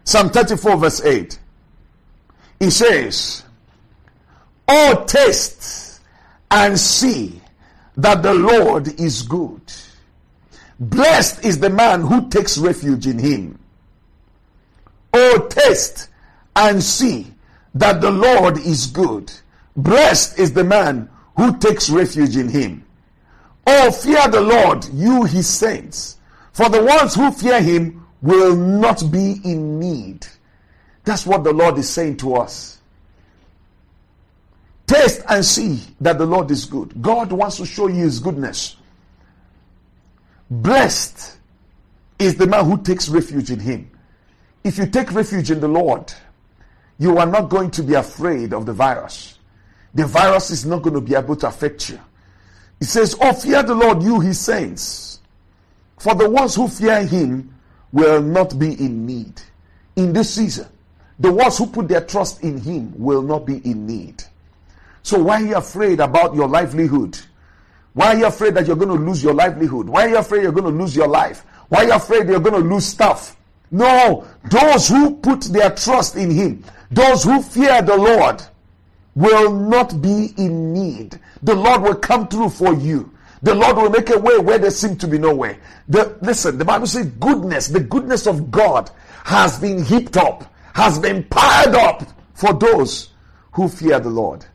Psalm 0.04 0.30
34 0.30 0.78
verse 0.78 1.01
8. 1.06 1.40
He 2.60 2.70
says, 2.70 3.44
Oh, 4.68 5.06
taste 5.08 6.01
and 6.50 6.78
see 6.78 7.42
that 7.98 8.22
the 8.22 8.34
Lord 8.34 9.00
is 9.00 9.22
good. 9.22 9.62
Blessed 10.82 11.46
is 11.46 11.60
the 11.60 11.70
man 11.70 12.02
who 12.02 12.28
takes 12.30 12.58
refuge 12.58 13.06
in 13.06 13.20
him. 13.20 13.60
Oh, 15.14 15.48
taste 15.48 16.10
and 16.56 16.82
see 16.82 17.28
that 17.76 18.02
the 18.02 18.10
Lord 18.10 18.58
is 18.58 18.88
good. 18.88 19.32
Blessed 19.76 20.40
is 20.40 20.54
the 20.54 20.64
man 20.64 21.08
who 21.38 21.56
takes 21.60 21.92
refuge 21.92 22.36
in 22.36 22.50
him. 22.50 22.84
Oh, 23.68 23.92
fear 23.92 24.28
the 24.28 24.42
Lord, 24.42 24.86
you 24.92 25.24
his 25.26 25.48
saints, 25.48 26.18
for 26.52 26.68
the 26.68 26.84
ones 26.84 27.14
who 27.14 27.32
fear 27.32 27.62
him 27.62 28.08
will 28.24 28.56
not 28.56 29.04
be 29.12 29.40
in 29.44 29.80
need. 29.80 30.26
That's 31.04 31.28
what 31.28 31.44
the 31.44 31.54
Lord 31.54 31.78
is 31.78 31.90
saying 31.90 32.18
to 32.18 32.38
us. 32.38 32.80
Taste 34.88 35.22
and 35.30 35.46
see 35.46 35.80
that 36.02 36.18
the 36.18 36.26
Lord 36.26 36.50
is 36.50 36.66
good. 36.66 37.00
God 37.04 37.32
wants 37.32 37.58
to 37.58 37.68
show 37.68 37.88
you 37.88 37.98
his 37.98 38.20
goodness. 38.20 38.78
Blessed 40.51 41.38
is 42.20 42.36
the 42.36 42.46
man 42.46 42.65
who 42.65 42.81
takes 42.81 43.08
refuge 43.08 43.51
in 43.51 43.60
him. 43.60 43.89
If 44.65 44.77
you 44.77 44.86
take 44.86 45.13
refuge 45.13 45.50
in 45.50 45.62
the 45.62 45.67
Lord, 45.70 46.13
you 47.00 47.17
are 47.17 47.25
not 47.25 47.50
going 47.50 47.72
to 47.72 47.84
be 47.84 47.93
afraid 47.93 48.53
of 48.53 48.65
the 48.65 48.74
virus. 48.74 49.39
The 49.96 50.05
virus 50.05 50.51
is 50.51 50.65
not 50.65 50.84
going 50.84 50.96
to 50.96 51.01
be 51.01 51.15
able 51.15 51.38
to 51.38 51.48
affect 51.48 51.89
you. 51.89 52.00
He 52.79 52.86
says, 52.86 53.15
Oh, 53.22 53.31
fear 53.31 53.63
the 53.63 53.74
Lord, 53.74 54.03
you 54.03 54.20
his 54.20 54.41
saints. 54.41 55.22
For 55.98 56.15
the 56.15 56.29
ones 56.29 56.55
who 56.55 56.67
fear 56.67 57.05
him 57.05 57.55
will 57.93 58.22
not 58.22 58.60
be 58.60 58.74
in 58.74 59.05
need. 59.05 59.41
In 59.96 60.12
this 60.12 60.36
season, 60.36 60.67
the 61.17 61.31
ones 61.31 61.58
who 61.58 61.67
put 61.67 61.88
their 61.88 62.01
trust 62.01 62.43
in 62.43 62.60
him 62.60 62.93
will 62.98 63.22
not 63.22 63.46
be 63.46 63.58
in 63.60 63.88
need. 63.88 64.22
So 65.01 65.24
why 65.24 65.41
are 65.41 65.46
you 65.46 65.55
afraid 65.55 66.01
about 66.01 66.36
your 66.36 66.50
livelihood? 66.50 67.17
Why 67.93 68.07
are 68.07 68.17
you 68.17 68.25
afraid 68.25 68.55
that 68.55 68.67
you're 68.67 68.75
going 68.75 68.89
to 68.89 69.05
lose 69.05 69.24
your 69.24 69.33
livelihood? 69.33 69.89
Why 69.89 70.05
are 70.05 70.10
you 70.10 70.17
afraid 70.17 70.43
you're 70.43 70.51
going 70.51 70.71
to 70.71 70.79
lose 70.79 70.95
your 70.95 71.07
life? 71.07 71.45
Why 71.69 71.79
are 71.79 71.88
you 71.88 71.93
afraid 71.93 72.27
you're 72.27 72.39
going 72.39 72.62
to 72.62 72.69
lose 72.69 72.86
stuff? 72.86 73.36
No, 73.69 74.27
those 74.50 74.88
who 74.88 75.15
put 75.15 75.41
their 75.43 75.71
trust 75.71 76.15
in 76.15 76.29
Him, 76.29 76.63
those 76.89 77.24
who 77.24 77.41
fear 77.41 77.81
the 77.81 77.95
Lord, 77.95 78.41
will 79.15 79.51
not 79.51 80.01
be 80.01 80.33
in 80.38 80.74
need. 80.74 81.19
The 81.43 81.55
Lord 81.55 81.81
will 81.81 81.95
come 81.95 82.27
through 82.27 82.50
for 82.50 82.74
you. 82.74 83.12
The 83.43 83.55
Lord 83.55 83.77
will 83.77 83.89
make 83.89 84.10
a 84.10 84.19
way 84.19 84.38
where 84.38 84.57
there 84.57 84.71
seems 84.71 84.98
to 85.00 85.07
be 85.07 85.17
no 85.17 85.33
way. 85.33 85.57
The, 85.88 86.17
listen, 86.21 86.57
the 86.57 86.65
Bible 86.65 86.88
says 86.88 87.07
goodness, 87.19 87.67
the 87.67 87.79
goodness 87.79 88.27
of 88.27 88.51
God 88.51 88.91
has 89.24 89.60
been 89.60 89.83
heaped 89.83 90.15
up, 90.15 90.53
has 90.74 91.00
been 91.00 91.24
piled 91.24 91.75
up 91.75 92.03
for 92.33 92.53
those 92.53 93.10
who 93.53 93.67
fear 93.67 94.00
the 94.00 94.10
Lord 94.10 94.45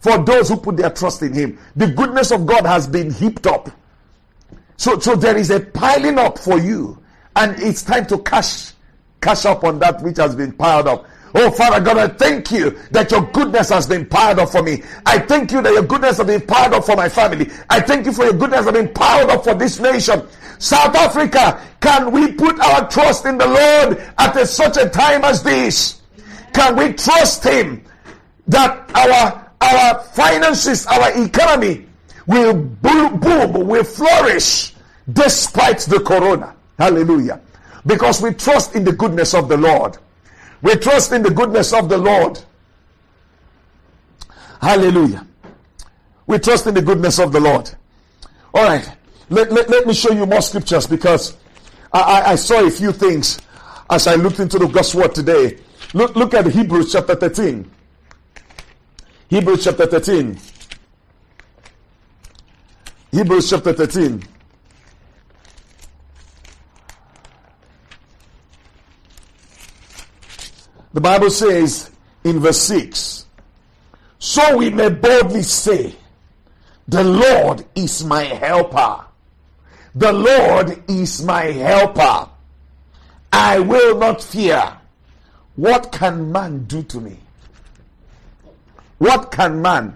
for 0.00 0.18
those 0.18 0.48
who 0.48 0.56
put 0.56 0.76
their 0.76 0.90
trust 0.90 1.22
in 1.22 1.32
him. 1.32 1.58
The 1.76 1.88
goodness 1.88 2.30
of 2.30 2.46
God 2.46 2.66
has 2.66 2.86
been 2.86 3.12
heaped 3.12 3.46
up. 3.46 3.70
So, 4.76 4.98
so 4.98 5.14
there 5.14 5.36
is 5.36 5.50
a 5.50 5.60
piling 5.60 6.18
up 6.18 6.38
for 6.38 6.58
you. 6.58 6.98
And 7.36 7.60
it's 7.62 7.82
time 7.82 8.06
to 8.06 8.18
cash, 8.18 8.72
cash 9.20 9.44
up 9.44 9.62
on 9.62 9.78
that 9.80 10.02
which 10.02 10.16
has 10.16 10.34
been 10.34 10.52
piled 10.52 10.88
up. 10.88 11.06
Oh, 11.34 11.50
Father 11.52 11.80
God, 11.84 11.98
I 11.98 12.08
thank 12.08 12.50
you 12.50 12.70
that 12.90 13.10
your 13.10 13.22
goodness 13.30 13.68
has 13.68 13.86
been 13.86 14.06
piled 14.06 14.40
up 14.40 14.50
for 14.50 14.62
me. 14.62 14.82
I 15.06 15.18
thank 15.18 15.52
you 15.52 15.62
that 15.62 15.72
your 15.72 15.84
goodness 15.84 16.16
has 16.16 16.26
been 16.26 16.40
piled 16.40 16.74
up 16.74 16.84
for 16.84 16.96
my 16.96 17.08
family. 17.08 17.48
I 17.68 17.80
thank 17.80 18.06
you 18.06 18.12
for 18.12 18.24
your 18.24 18.32
goodness 18.32 18.64
has 18.64 18.72
been 18.72 18.92
piled 18.92 19.30
up 19.30 19.44
for 19.44 19.54
this 19.54 19.78
nation. 19.78 20.26
South 20.58 20.94
Africa, 20.96 21.64
can 21.80 22.10
we 22.10 22.32
put 22.32 22.58
our 22.60 22.88
trust 22.88 23.26
in 23.26 23.38
the 23.38 23.46
Lord 23.46 23.98
at 24.18 24.36
a, 24.36 24.46
such 24.46 24.76
a 24.76 24.88
time 24.88 25.24
as 25.24 25.42
this? 25.42 26.00
Can 26.52 26.76
we 26.76 26.94
trust 26.94 27.44
Him 27.44 27.84
that 28.48 28.90
our 28.94 29.49
our 29.70 30.02
finances, 30.02 30.86
our 30.86 31.24
economy 31.24 31.86
will 32.26 32.54
boom, 32.54 33.20
will 33.20 33.84
flourish 33.84 34.74
despite 35.12 35.80
the 35.80 36.00
corona. 36.00 36.54
Hallelujah. 36.78 37.40
Because 37.86 38.22
we 38.22 38.32
trust 38.32 38.74
in 38.74 38.84
the 38.84 38.92
goodness 38.92 39.34
of 39.34 39.48
the 39.48 39.56
Lord. 39.56 39.98
We 40.62 40.76
trust 40.76 41.12
in 41.12 41.22
the 41.22 41.30
goodness 41.30 41.72
of 41.72 41.88
the 41.88 41.98
Lord. 41.98 42.38
Hallelujah. 44.60 45.26
We 46.26 46.38
trust 46.38 46.66
in 46.66 46.74
the 46.74 46.82
goodness 46.82 47.18
of 47.18 47.32
the 47.32 47.40
Lord. 47.40 47.70
All 48.54 48.64
right. 48.64 48.88
Let, 49.30 49.52
let, 49.52 49.70
let 49.70 49.86
me 49.86 49.94
show 49.94 50.12
you 50.12 50.26
more 50.26 50.42
scriptures 50.42 50.86
because 50.86 51.36
I, 51.92 52.00
I, 52.00 52.30
I 52.32 52.34
saw 52.34 52.64
a 52.64 52.70
few 52.70 52.92
things 52.92 53.40
as 53.88 54.06
I 54.06 54.14
looked 54.14 54.40
into 54.40 54.58
the 54.58 54.66
gospel 54.66 55.08
today. 55.08 55.58
Look, 55.94 56.14
look 56.14 56.34
at 56.34 56.46
Hebrews 56.46 56.92
chapter 56.92 57.14
13. 57.14 57.70
Hebrews 59.30 59.62
chapter 59.62 59.86
13. 59.86 60.36
Hebrews 63.12 63.48
chapter 63.48 63.72
13. 63.72 64.24
The 70.92 71.00
Bible 71.00 71.30
says 71.30 71.92
in 72.24 72.40
verse 72.40 72.60
6 72.62 73.26
So 74.18 74.56
we 74.56 74.70
may 74.70 74.88
boldly 74.88 75.44
say, 75.44 75.94
The 76.88 77.04
Lord 77.04 77.64
is 77.76 78.04
my 78.04 78.24
helper. 78.24 79.04
The 79.94 80.12
Lord 80.12 80.82
is 80.90 81.22
my 81.22 81.42
helper. 81.44 82.28
I 83.32 83.60
will 83.60 83.96
not 83.96 84.24
fear. 84.24 84.76
What 85.54 85.92
can 85.92 86.32
man 86.32 86.64
do 86.64 86.82
to 86.82 87.00
me? 87.00 87.20
What 89.00 89.30
can 89.30 89.62
man 89.62 89.94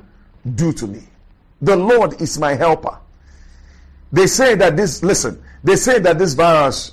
do 0.54 0.72
to 0.72 0.86
me? 0.86 1.02
The 1.60 1.76
Lord 1.76 2.22
is 2.22 2.38
my 2.38 2.54
helper. 2.54 2.98
They 4.10 4.26
say 4.26 4.54
that 4.54 4.78
this, 4.78 5.02
listen, 5.02 5.42
they 5.62 5.76
say 5.76 5.98
that 5.98 6.18
this 6.18 6.32
virus 6.32 6.92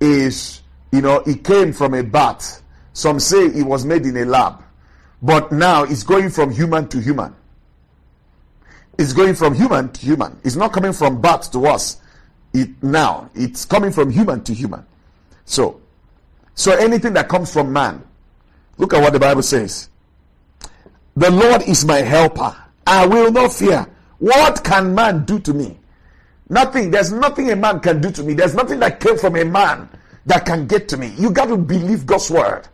is, 0.00 0.62
you 0.92 1.00
know, 1.00 1.16
it 1.26 1.42
came 1.42 1.72
from 1.72 1.94
a 1.94 2.02
bat. 2.04 2.62
Some 2.92 3.18
say 3.18 3.46
it 3.46 3.64
was 3.64 3.84
made 3.84 4.06
in 4.06 4.18
a 4.18 4.24
lab. 4.24 4.62
But 5.20 5.50
now 5.50 5.82
it's 5.82 6.04
going 6.04 6.30
from 6.30 6.52
human 6.52 6.86
to 6.90 7.00
human. 7.00 7.34
It's 8.96 9.12
going 9.12 9.34
from 9.34 9.54
human 9.54 9.90
to 9.90 10.00
human. 10.00 10.38
It's 10.44 10.54
not 10.54 10.72
coming 10.72 10.92
from 10.92 11.20
bat 11.20 11.48
to 11.50 11.66
us. 11.66 12.00
It 12.54 12.80
now 12.84 13.30
it's 13.34 13.64
coming 13.64 13.90
from 13.90 14.10
human 14.10 14.44
to 14.44 14.54
human. 14.54 14.86
So, 15.44 15.80
so 16.54 16.70
anything 16.76 17.14
that 17.14 17.28
comes 17.28 17.52
from 17.52 17.72
man, 17.72 18.04
look 18.78 18.94
at 18.94 19.02
what 19.02 19.12
the 19.12 19.18
Bible 19.18 19.42
says. 19.42 19.88
The 21.16 21.30
Lord 21.30 21.62
is 21.62 21.84
my 21.84 21.98
helper. 21.98 22.56
I 22.86 23.06
will 23.06 23.30
not 23.30 23.52
fear. 23.52 23.86
What 24.18 24.64
can 24.64 24.94
man 24.94 25.24
do 25.24 25.38
to 25.40 25.52
me? 25.52 25.78
Nothing. 26.48 26.90
There's 26.90 27.12
nothing 27.12 27.50
a 27.50 27.56
man 27.56 27.80
can 27.80 28.00
do 28.00 28.10
to 28.10 28.22
me. 28.22 28.34
There's 28.34 28.54
nothing 28.54 28.80
that 28.80 29.00
came 29.00 29.18
from 29.18 29.36
a 29.36 29.44
man 29.44 29.88
that 30.26 30.46
can 30.46 30.66
get 30.66 30.88
to 30.88 30.96
me. 30.96 31.12
You 31.18 31.30
got 31.30 31.46
to 31.46 31.56
believe 31.56 32.06
God's 32.06 32.30
word. 32.30 32.68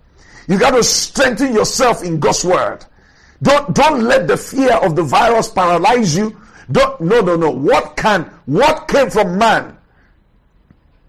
You 0.49 0.59
got 0.59 0.71
to 0.71 0.83
strengthen 0.83 1.53
yourself 1.53 2.03
in 2.03 2.21
God's 2.21 2.45
word. 2.45 2.85
Don't 3.43 3.75
don't 3.75 4.03
let 4.03 4.27
the 4.27 4.37
fear 4.37 4.75
of 4.75 4.97
the 4.97 5.03
virus 5.03 5.49
paralyze 5.49 6.17
you. 6.17 6.37
Don't 6.71 7.01
no 7.01 7.21
no 7.21 7.37
no. 7.37 7.51
What 7.51 7.97
can 7.97 8.25
what 8.47 8.89
came 8.89 9.11
from 9.11 9.39
man? 9.39 9.77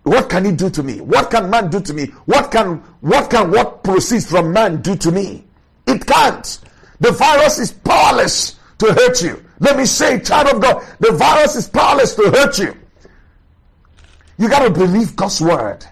What 0.04 0.30
can 0.30 0.46
he 0.46 0.52
do 0.52 0.70
to 0.70 0.84
me? 0.84 1.02
What 1.02 1.32
can 1.32 1.50
man 1.50 1.70
do 1.70 1.80
to 1.82 1.94
me? 1.94 2.06
What 2.26 2.52
can 2.52 2.78
what 3.02 3.30
can 3.30 3.52
what 3.52 3.84
proceeds 3.84 4.30
from 4.30 4.54
man 4.54 4.82
do 4.82 4.96
to 4.96 5.12
me? 5.12 5.46
It 5.88 6.06
can't. 6.06 6.60
The 7.00 7.12
virus 7.12 7.60
is 7.60 7.72
powerless 7.72 8.60
to 8.80 8.94
hurt 8.94 9.22
you. 9.22 9.44
Let 9.60 9.78
me 9.78 9.86
say, 9.86 10.20
child 10.20 10.56
of 10.56 10.62
God, 10.62 10.86
the 11.00 11.12
virus 11.14 11.56
is 11.56 11.68
powerless 11.68 12.16
to 12.16 12.32
hurt 12.32 12.58
you. 12.58 12.76
You 14.38 14.50
got 14.50 14.64
to 14.64 14.70
believe 14.70 15.16
God's 15.16 15.42
word. 15.42 15.86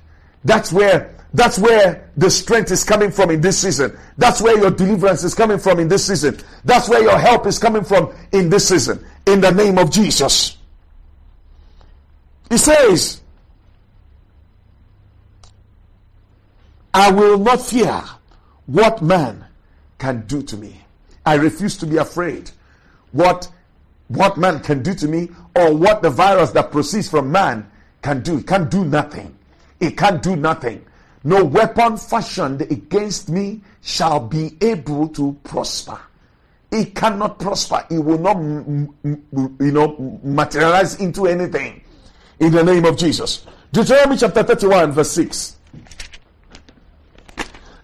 That's 0.43 0.71
where 0.71 1.13
that's 1.33 1.59
where 1.59 2.09
the 2.15 2.31
strength 2.31 2.71
is 2.71 2.83
coming 2.83 3.11
from 3.11 3.29
in 3.29 3.41
this 3.41 3.59
season. 3.59 3.97
That's 4.17 4.41
where 4.41 4.57
your 4.57 4.71
deliverance 4.71 5.23
is 5.23 5.35
coming 5.35 5.59
from 5.59 5.79
in 5.79 5.87
this 5.87 6.07
season. 6.07 6.39
That's 6.63 6.87
where 6.89 7.01
your 7.01 7.17
help 7.17 7.45
is 7.45 7.59
coming 7.59 7.83
from 7.83 8.13
in 8.31 8.49
this 8.49 8.69
season. 8.69 9.05
In 9.25 9.41
the 9.41 9.51
name 9.51 9.77
of 9.77 9.91
Jesus. 9.91 10.57
He 12.49 12.57
says, 12.57 13.21
I 16.93 17.11
will 17.11 17.37
not 17.37 17.61
fear 17.61 18.01
what 18.65 19.01
man 19.01 19.45
can 19.99 20.25
do 20.27 20.41
to 20.43 20.57
me. 20.57 20.81
I 21.27 21.33
refuse 21.33 21.75
to 21.79 21.85
be 21.85 21.97
afraid 21.97 22.51
what 23.11 23.51
what 24.07 24.37
man 24.37 24.61
can 24.61 24.81
do 24.81 24.93
to 24.93 25.09
me 25.09 25.29
or 25.57 25.75
what 25.75 26.01
the 26.01 26.09
virus 26.09 26.51
that 26.51 26.71
proceeds 26.71 27.09
from 27.09 27.29
man 27.33 27.69
can 28.01 28.21
do. 28.21 28.37
It 28.37 28.47
can't 28.47 28.71
do 28.71 28.85
nothing. 28.85 29.37
It 29.81 29.97
can't 29.97 30.23
do 30.23 30.37
nothing. 30.37 30.85
No 31.25 31.43
weapon 31.43 31.97
fashioned 31.97 32.61
against 32.61 33.27
me 33.27 33.59
shall 33.81 34.21
be 34.21 34.55
able 34.61 35.09
to 35.09 35.37
prosper. 35.43 35.99
It 36.71 36.95
cannot 36.95 37.39
prosper. 37.39 37.85
It 37.89 37.99
will 37.99 38.19
not, 38.19 38.37
you 38.37 39.71
know, 39.73 40.19
materialize 40.23 40.95
into 41.01 41.27
anything. 41.27 41.81
In 42.39 42.53
the 42.53 42.63
name 42.63 42.85
of 42.85 42.95
Jesus. 42.97 43.45
Deuteronomy 43.73 44.15
chapter 44.15 44.43
31, 44.43 44.93
verse 44.93 45.11
6. 45.11 45.57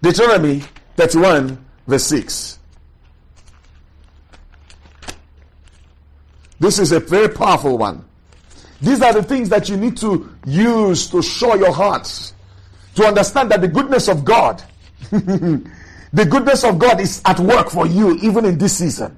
Deuteronomy 0.01 0.63
31, 0.95 1.65
verse 1.86 2.06
6. 2.06 2.60
This 6.63 6.80
is 6.80 6.93
a 6.93 7.02
very 7.02 7.28
powerful 7.28 7.78
one. 7.78 8.06
These 8.80 9.02
are 9.02 9.12
the 9.12 9.21
things 9.21 9.49
that 9.49 9.67
you 9.67 9.76
need 9.76 9.97
to 9.97 10.34
use 10.45 11.10
to 11.10 11.21
show 11.21 11.56
your 11.56 11.73
hearts 11.73 12.34
to 12.95 13.04
understand 13.04 13.52
that 13.52 13.60
the 13.60 13.67
goodness 13.67 14.08
of 14.08 14.23
God, 14.23 14.63
the 15.12 16.26
goodness 16.26 16.63
of 16.63 16.80
God 16.80 17.02
is 17.02 17.21
at 17.26 17.38
work 17.41 17.69
for 17.69 17.86
you 17.86 18.15
even 18.19 18.45
in 18.45 18.58
this 18.58 18.78
season. 18.78 19.17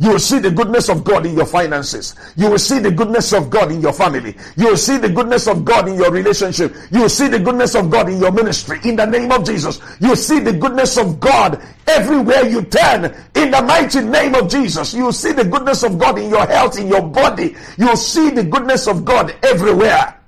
You 0.00 0.10
will 0.10 0.18
see 0.18 0.40
the 0.40 0.50
goodness 0.50 0.88
of 0.88 1.04
God 1.04 1.24
in 1.24 1.34
your 1.34 1.46
finances. 1.46 2.16
You 2.36 2.50
will 2.50 2.58
see 2.58 2.80
the 2.80 2.90
goodness 2.90 3.32
of 3.32 3.48
God 3.48 3.70
in 3.70 3.80
your 3.80 3.92
family. 3.92 4.36
You 4.56 4.70
will 4.70 4.76
see 4.76 4.98
the 4.98 5.08
goodness 5.08 5.46
of 5.46 5.64
God 5.64 5.88
in 5.88 5.94
your 5.94 6.10
relationship. 6.10 6.74
You 6.90 7.02
will 7.02 7.08
see 7.08 7.28
the 7.28 7.38
goodness 7.38 7.76
of 7.76 7.90
God 7.90 8.08
in 8.08 8.18
your 8.18 8.32
ministry. 8.32 8.80
In 8.82 8.96
the 8.96 9.06
name 9.06 9.30
of 9.30 9.44
Jesus. 9.44 9.80
You 10.00 10.08
will 10.10 10.16
see 10.16 10.40
the 10.40 10.52
goodness 10.52 10.98
of 10.98 11.20
God 11.20 11.62
everywhere 11.86 12.44
you 12.48 12.62
turn. 12.62 13.04
In 13.36 13.52
the 13.52 13.62
mighty 13.62 14.00
name 14.00 14.34
of 14.34 14.50
Jesus. 14.50 14.92
You 14.94 15.04
will 15.04 15.12
see 15.12 15.32
the 15.32 15.44
goodness 15.44 15.84
of 15.84 15.96
God 15.96 16.18
in 16.18 16.28
your 16.28 16.46
health, 16.46 16.76
in 16.78 16.88
your 16.88 17.02
body. 17.02 17.54
You 17.78 17.86
will 17.86 17.96
see 17.96 18.30
the 18.30 18.42
goodness 18.42 18.88
of 18.88 19.04
God 19.04 19.34
everywhere. 19.44 20.20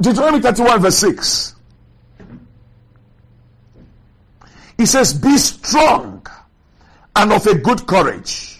Deuteronomy 0.00 0.42
31 0.42 0.80
verse 0.82 0.98
6. 0.98 1.54
He 4.76 4.86
says, 4.86 5.12
Be 5.12 5.36
strong 5.38 6.17
and 7.18 7.32
of 7.32 7.46
a 7.46 7.54
good 7.56 7.86
courage. 7.86 8.58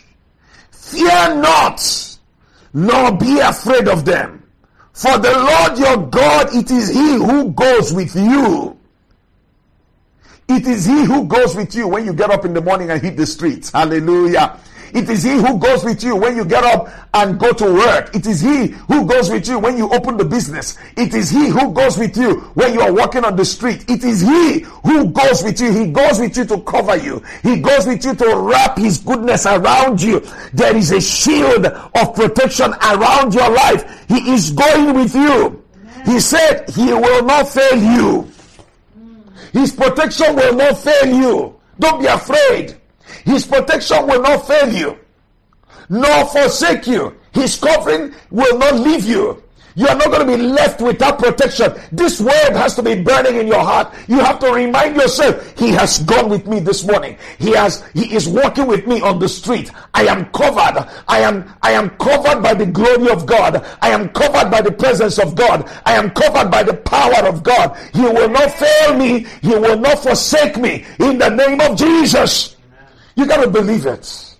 Fear 0.72 1.36
not, 1.36 1.80
nor 2.74 3.12
be 3.16 3.38
afraid 3.38 3.88
of 3.88 4.04
them. 4.04 4.42
For 4.92 5.16
the 5.16 5.30
Lord 5.30 5.78
your 5.78 6.08
God, 6.08 6.54
it 6.54 6.70
is 6.70 6.88
He 6.88 7.14
who 7.14 7.52
goes 7.52 7.92
with 7.92 8.16
you. 8.16 8.76
It 10.48 10.66
is 10.66 10.84
He 10.84 11.04
who 11.04 11.26
goes 11.26 11.54
with 11.54 11.74
you 11.74 11.86
when 11.86 12.04
you 12.04 12.12
get 12.12 12.30
up 12.30 12.44
in 12.44 12.52
the 12.52 12.60
morning 12.60 12.90
and 12.90 13.00
hit 13.00 13.16
the 13.16 13.26
streets. 13.26 13.70
Hallelujah. 13.70 14.58
It 14.94 15.08
is 15.08 15.22
He 15.22 15.32
who 15.32 15.58
goes 15.58 15.84
with 15.84 16.02
you 16.02 16.16
when 16.16 16.36
you 16.36 16.44
get 16.44 16.64
up 16.64 16.88
and 17.14 17.38
go 17.38 17.52
to 17.52 17.64
work. 17.64 18.14
It 18.14 18.26
is 18.26 18.40
He 18.40 18.68
who 18.68 19.06
goes 19.06 19.30
with 19.30 19.46
you 19.48 19.58
when 19.58 19.76
you 19.76 19.88
open 19.90 20.16
the 20.16 20.24
business. 20.24 20.78
It 20.96 21.14
is 21.14 21.30
He 21.30 21.48
who 21.48 21.72
goes 21.72 21.98
with 21.98 22.16
you 22.16 22.40
when 22.54 22.72
you 22.74 22.80
are 22.80 22.92
walking 22.92 23.24
on 23.24 23.36
the 23.36 23.44
street. 23.44 23.84
It 23.88 24.04
is 24.04 24.20
He 24.20 24.60
who 24.84 25.10
goes 25.10 25.42
with 25.42 25.60
you. 25.60 25.72
He 25.72 25.86
goes 25.90 26.18
with 26.18 26.36
you 26.36 26.44
to 26.46 26.60
cover 26.62 26.96
you. 26.96 27.22
He 27.42 27.60
goes 27.60 27.86
with 27.86 28.04
you 28.04 28.14
to 28.14 28.36
wrap 28.36 28.78
His 28.78 28.98
goodness 28.98 29.46
around 29.46 30.00
you. 30.00 30.20
There 30.52 30.76
is 30.76 30.90
a 30.92 31.00
shield 31.00 31.66
of 31.66 32.14
protection 32.14 32.72
around 32.72 33.34
your 33.34 33.50
life. 33.50 34.06
He 34.08 34.32
is 34.32 34.50
going 34.50 34.94
with 34.94 35.14
you. 35.14 35.62
He 36.06 36.20
said 36.20 36.70
He 36.70 36.92
will 36.92 37.24
not 37.24 37.48
fail 37.48 37.76
you. 37.76 38.28
His 39.52 39.72
protection 39.72 40.36
will 40.36 40.54
not 40.54 40.78
fail 40.78 41.06
you. 41.06 41.56
Don't 41.78 42.00
be 42.00 42.06
afraid. 42.06 42.77
His 43.28 43.44
protection 43.44 44.06
will 44.06 44.22
not 44.22 44.46
fail 44.46 44.72
you, 44.72 44.98
nor 45.90 46.24
forsake 46.28 46.86
you. 46.86 47.14
His 47.32 47.58
covering 47.58 48.14
will 48.30 48.56
not 48.56 48.76
leave 48.76 49.04
you. 49.04 49.42
You 49.74 49.86
are 49.86 49.94
not 49.94 50.06
going 50.06 50.26
to 50.26 50.36
be 50.36 50.42
left 50.42 50.80
without 50.80 51.18
protection. 51.18 51.74
This 51.92 52.22
word 52.22 52.52
has 52.54 52.74
to 52.76 52.82
be 52.82 53.02
burning 53.02 53.36
in 53.36 53.46
your 53.46 53.60
heart. 53.60 53.94
You 54.08 54.18
have 54.20 54.38
to 54.38 54.50
remind 54.50 54.96
yourself, 54.96 55.58
He 55.58 55.68
has 55.72 55.98
gone 56.04 56.30
with 56.30 56.46
me 56.46 56.58
this 56.58 56.86
morning. 56.86 57.18
He 57.38 57.50
has, 57.50 57.84
He 57.92 58.14
is 58.14 58.26
walking 58.26 58.66
with 58.66 58.86
me 58.86 59.02
on 59.02 59.18
the 59.18 59.28
street. 59.28 59.70
I 59.92 60.06
am 60.06 60.24
covered. 60.32 60.88
I 61.06 61.20
am, 61.20 61.54
I 61.62 61.72
am 61.72 61.90
covered 61.98 62.42
by 62.42 62.54
the 62.54 62.64
glory 62.66 63.10
of 63.10 63.26
God. 63.26 63.62
I 63.82 63.90
am 63.90 64.08
covered 64.08 64.50
by 64.50 64.62
the 64.62 64.72
presence 64.72 65.18
of 65.18 65.36
God. 65.36 65.70
I 65.84 65.92
am 65.96 66.10
covered 66.12 66.50
by 66.50 66.62
the 66.62 66.74
power 66.74 67.28
of 67.28 67.42
God. 67.42 67.76
He 67.92 68.00
will 68.00 68.30
not 68.30 68.50
fail 68.52 68.96
me. 68.96 69.26
He 69.42 69.50
will 69.50 69.78
not 69.78 69.98
forsake 70.02 70.56
me. 70.56 70.86
In 70.98 71.18
the 71.18 71.28
name 71.28 71.60
of 71.60 71.76
Jesus. 71.76 72.56
You 73.18 73.26
got 73.26 73.42
to 73.42 73.50
believe 73.50 73.84
it. 73.84 74.36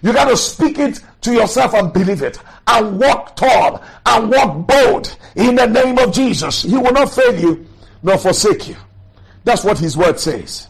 You 0.00 0.14
got 0.14 0.30
to 0.30 0.36
speak 0.38 0.78
it 0.78 1.02
to 1.20 1.34
yourself 1.34 1.74
and 1.74 1.92
believe 1.92 2.22
it. 2.22 2.40
And 2.66 2.98
walk 2.98 3.36
tall 3.36 3.84
and 4.06 4.30
walk 4.30 4.66
bold 4.66 5.18
in 5.34 5.56
the 5.56 5.66
name 5.66 5.98
of 5.98 6.10
Jesus. 6.10 6.62
He 6.62 6.74
will 6.74 6.92
not 6.92 7.12
fail 7.12 7.38
you 7.38 7.66
nor 8.02 8.16
forsake 8.16 8.68
you. 8.68 8.76
That's 9.44 9.62
what 9.62 9.78
his 9.78 9.94
word 9.94 10.18
says. 10.18 10.68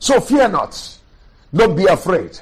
So 0.00 0.20
fear 0.20 0.48
not. 0.48 0.98
Don't 1.54 1.74
be 1.74 1.86
afraid. 1.86 2.38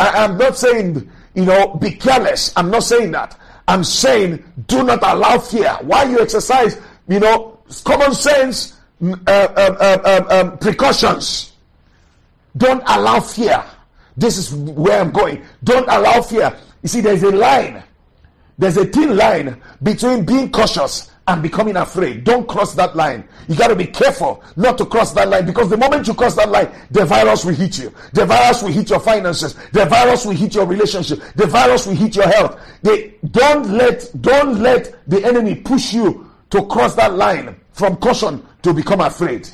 I 0.00 0.24
am 0.24 0.36
not 0.36 0.58
saying, 0.58 1.08
you 1.34 1.44
know, 1.44 1.74
be 1.74 1.92
careless. 1.92 2.52
I'm 2.56 2.68
not 2.68 2.82
saying 2.82 3.12
that. 3.12 3.38
I'm 3.68 3.84
saying 3.84 4.42
do 4.66 4.82
not 4.82 5.04
allow 5.04 5.38
fear. 5.38 5.72
While 5.82 6.10
you 6.10 6.18
exercise, 6.18 6.80
you 7.06 7.20
know, 7.20 7.60
common 7.84 8.12
sense 8.12 8.76
uh, 9.00 9.14
uh, 9.28 10.00
uh, 10.04 10.24
um, 10.30 10.58
precautions. 10.58 11.53
Don't 12.56 12.82
allow 12.86 13.20
fear. 13.20 13.64
This 14.16 14.36
is 14.38 14.54
where 14.54 15.00
I'm 15.00 15.10
going. 15.10 15.42
Don't 15.64 15.88
allow 15.88 16.22
fear. 16.22 16.56
You 16.82 16.88
see, 16.88 17.00
there's 17.00 17.22
a 17.22 17.30
line. 17.30 17.82
There's 18.58 18.76
a 18.76 18.84
thin 18.84 19.16
line 19.16 19.60
between 19.82 20.24
being 20.24 20.52
cautious 20.52 21.10
and 21.26 21.42
becoming 21.42 21.76
afraid. 21.76 22.22
Don't 22.22 22.46
cross 22.46 22.74
that 22.74 22.94
line. 22.94 23.26
You 23.48 23.56
got 23.56 23.68
to 23.68 23.76
be 23.76 23.86
careful 23.86 24.44
not 24.56 24.78
to 24.78 24.86
cross 24.86 25.12
that 25.12 25.28
line 25.28 25.46
because 25.46 25.70
the 25.70 25.76
moment 25.76 26.06
you 26.06 26.14
cross 26.14 26.34
that 26.36 26.50
line, 26.50 26.70
the 26.90 27.04
virus 27.04 27.44
will 27.44 27.54
hit 27.54 27.78
you. 27.78 27.92
The 28.12 28.26
virus 28.26 28.62
will 28.62 28.70
hit 28.70 28.90
your 28.90 29.00
finances. 29.00 29.54
The 29.72 29.86
virus 29.86 30.26
will 30.26 30.34
hit 30.34 30.54
your 30.54 30.66
relationship. 30.66 31.20
The 31.34 31.46
virus 31.46 31.86
will 31.86 31.96
hit 31.96 32.14
your 32.14 32.28
health. 32.28 32.60
They 32.82 33.14
don't 33.30 33.70
let 33.70 34.10
don't 34.20 34.60
let 34.60 35.08
the 35.08 35.24
enemy 35.24 35.56
push 35.56 35.92
you 35.94 36.30
to 36.50 36.64
cross 36.66 36.94
that 36.94 37.14
line 37.14 37.56
from 37.72 37.96
caution 37.96 38.46
to 38.62 38.72
become 38.72 39.00
afraid. 39.00 39.48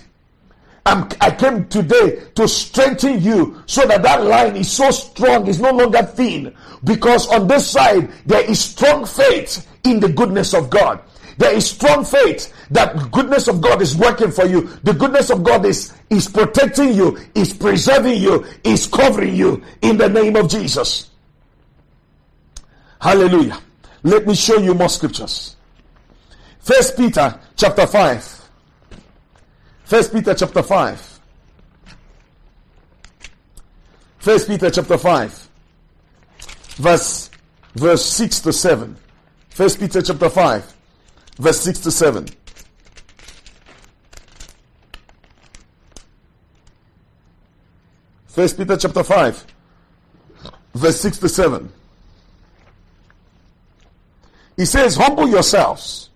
I'm, 0.87 1.09
i 1.21 1.31
came 1.31 1.67
today 1.69 2.23
to 2.35 2.49
strengthen 2.49 3.21
you 3.21 3.63
so 3.67 3.87
that 3.87 4.03
that 4.03 4.25
line 4.25 4.57
is 4.57 4.73
so 4.73 4.91
strong, 4.91 5.47
it's 5.47 5.59
no 5.59 5.73
longer 5.73 6.03
thin. 6.03 6.55
Because 6.85 7.29
on 7.29 7.47
this 7.49 7.71
side, 7.71 8.11
there 8.25 8.49
is 8.49 8.61
strong 8.61 9.05
faith 9.05 9.67
in 9.85 10.01
the 10.01 10.09
goodness 10.09 10.55
of 10.55 10.71
God. 10.71 11.01
There 11.37 11.55
is 11.55 11.71
strong 11.71 12.05
faith 12.05 12.53
that 12.71 13.11
goodness 13.13 13.49
of 13.49 13.61
God 13.61 13.81
is 13.81 13.97
working 13.97 14.31
for 14.31 14.47
you. 14.47 14.63
The 14.83 14.93
goodness 14.93 15.31
of 15.31 15.43
God 15.43 15.65
is, 15.65 15.93
is 16.11 16.29
protecting 16.29 16.93
you, 16.95 17.19
is 17.35 17.53
preserving 17.53 18.21
you, 18.21 18.45
is 18.65 18.87
covering 18.87 19.35
you 19.35 19.63
in 19.81 19.97
the 19.97 20.09
name 20.09 20.37
of 20.37 20.51
Jesus. 20.51 21.11
Hallelujah. 23.01 23.59
Let 24.03 24.27
me 24.27 24.35
show 24.35 24.59
you 24.59 24.75
more 24.75 24.89
scriptures. 24.89 25.57
First 26.59 26.97
Peter 26.97 27.39
chapter 27.57 27.87
5. 27.87 28.40
First 29.91 30.13
Peter 30.13 30.35
chapter 30.35 30.63
5. 30.63 31.21
First 34.21 34.47
Peter 34.47 34.71
chapter 34.71 34.97
5. 34.97 35.49
Verse 36.77 37.31
verse 37.75 38.07
6 38.07 38.41
to 38.43 38.53
7. 38.53 38.97
First 39.49 39.81
Peter 39.81 40.01
chapter 40.01 40.31
5 40.31 40.77
verse 41.41 41.61
6 41.63 41.79
to 41.81 41.91
7. 41.91 42.27
First 48.29 48.59
Peter 48.59 48.77
chapter 48.77 49.03
5, 49.03 49.47
verse 50.75 51.01
6 51.01 51.19
to 51.19 51.29
7. 51.29 51.73
He 54.57 54.65
says, 54.65 54.95
Humble 54.95 55.29
yourselves 55.29 56.11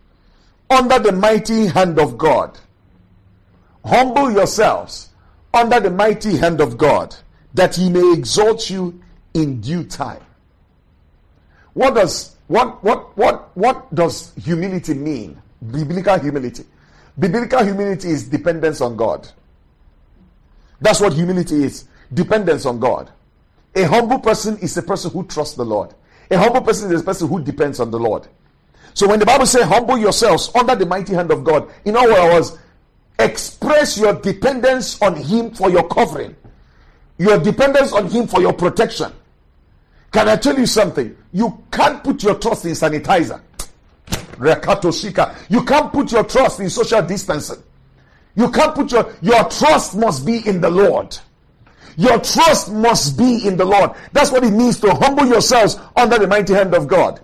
under 0.71 1.01
the 1.01 1.11
mighty 1.11 1.67
hand 1.67 1.99
of 1.99 2.17
God. 2.17 2.57
Humble 3.85 4.31
yourselves 4.31 5.11
under 5.53 5.79
the 5.81 5.91
mighty 5.91 6.37
hand 6.37 6.61
of 6.61 6.79
God, 6.79 7.15
that 7.53 7.77
he 7.77 7.91
may 7.91 8.13
exalt 8.13 8.71
you 8.71 9.01
in 9.35 9.61
due 9.61 9.85
time. 9.85 10.23
What 11.75 11.95
does 11.95 12.35
what, 12.47 12.85
what, 12.85 13.17
what, 13.17 13.57
what 13.57 13.95
does 13.95 14.33
humility 14.43 14.95
mean? 14.95 15.41
Biblical 15.71 16.19
humility. 16.19 16.65
Biblical 17.19 17.65
humility 17.65 18.11
is 18.11 18.29
dependence 18.29 18.81
on 18.81 18.97
God. 18.97 19.29
That's 20.81 21.01
what 21.01 21.15
humility 21.15 21.65
is 21.65 21.85
dependence 22.13 22.67
on 22.67 22.81
God. 22.81 23.11
A 23.75 23.85
humble 23.85 24.19
person 24.19 24.59
is 24.59 24.77
a 24.77 24.83
person 24.83 25.11
who 25.11 25.25
trusts 25.25 25.57
the 25.57 25.65
Lord. 25.65 25.95
A 26.31 26.39
humble 26.39 26.61
person 26.61 26.93
is 26.93 27.01
a 27.01 27.05
person 27.05 27.29
who 27.29 27.43
depends 27.43 27.81
on 27.81 27.91
the 27.91 27.99
Lord. 27.99 28.27
So 28.93 29.09
when 29.09 29.19
the 29.19 29.27
Bible 29.27 29.47
says, 29.47 29.65
humble 29.65 29.99
yourselves 29.99 30.51
under 30.55 30.75
the 30.75 30.87
mighty 30.87 31.15
hand 31.15 31.31
of 31.31 31.43
God, 31.45 31.71
in 31.85 31.97
other 31.97 32.13
words, 32.13 32.59
express 33.19 33.99
your 33.99 34.15
dependence 34.15 35.01
on 35.01 35.17
Him 35.17 35.51
for 35.53 35.71
your 35.71 35.89
covering, 35.89 36.35
your 37.19 37.39
dependence 37.39 37.93
on 37.93 38.09
Him 38.09 38.27
for 38.27 38.41
your 38.41 38.53
protection. 38.53 39.13
Can 40.13 40.29
I 40.29 40.37
tell 40.37 40.59
you 40.59 40.67
something? 40.67 41.17
You 41.33 41.65
can't 41.73 42.03
put 42.05 42.23
your 42.23 42.37
trust 42.37 42.65
in 42.65 42.73
sanitizer. 42.73 43.41
You 45.49 45.65
can't 45.65 45.93
put 45.93 46.13
your 46.13 46.25
trust 46.25 46.61
in 46.61 46.71
social 46.71 47.03
distancing. 47.03 47.63
You 48.37 48.51
can't 48.51 48.75
put 48.75 48.91
your 48.93 49.13
your 49.23 49.45
trust 49.49 49.97
must 49.97 50.27
be 50.27 50.47
in 50.47 50.61
the 50.61 50.71
Lord. 50.71 51.17
Your 51.97 52.19
trust 52.21 52.73
must 52.73 53.17
be 53.17 53.47
in 53.47 53.57
the 53.57 53.65
Lord. 53.65 53.93
That's 54.13 54.33
what 54.33 54.43
it 54.43 54.51
means 54.51 54.81
to 54.81 54.93
humble 54.95 55.27
yourselves 55.27 55.79
under 55.97 56.19
the 56.19 56.27
mighty 56.27 56.53
hand 56.53 56.75
of 56.75 56.89
God. 56.89 57.21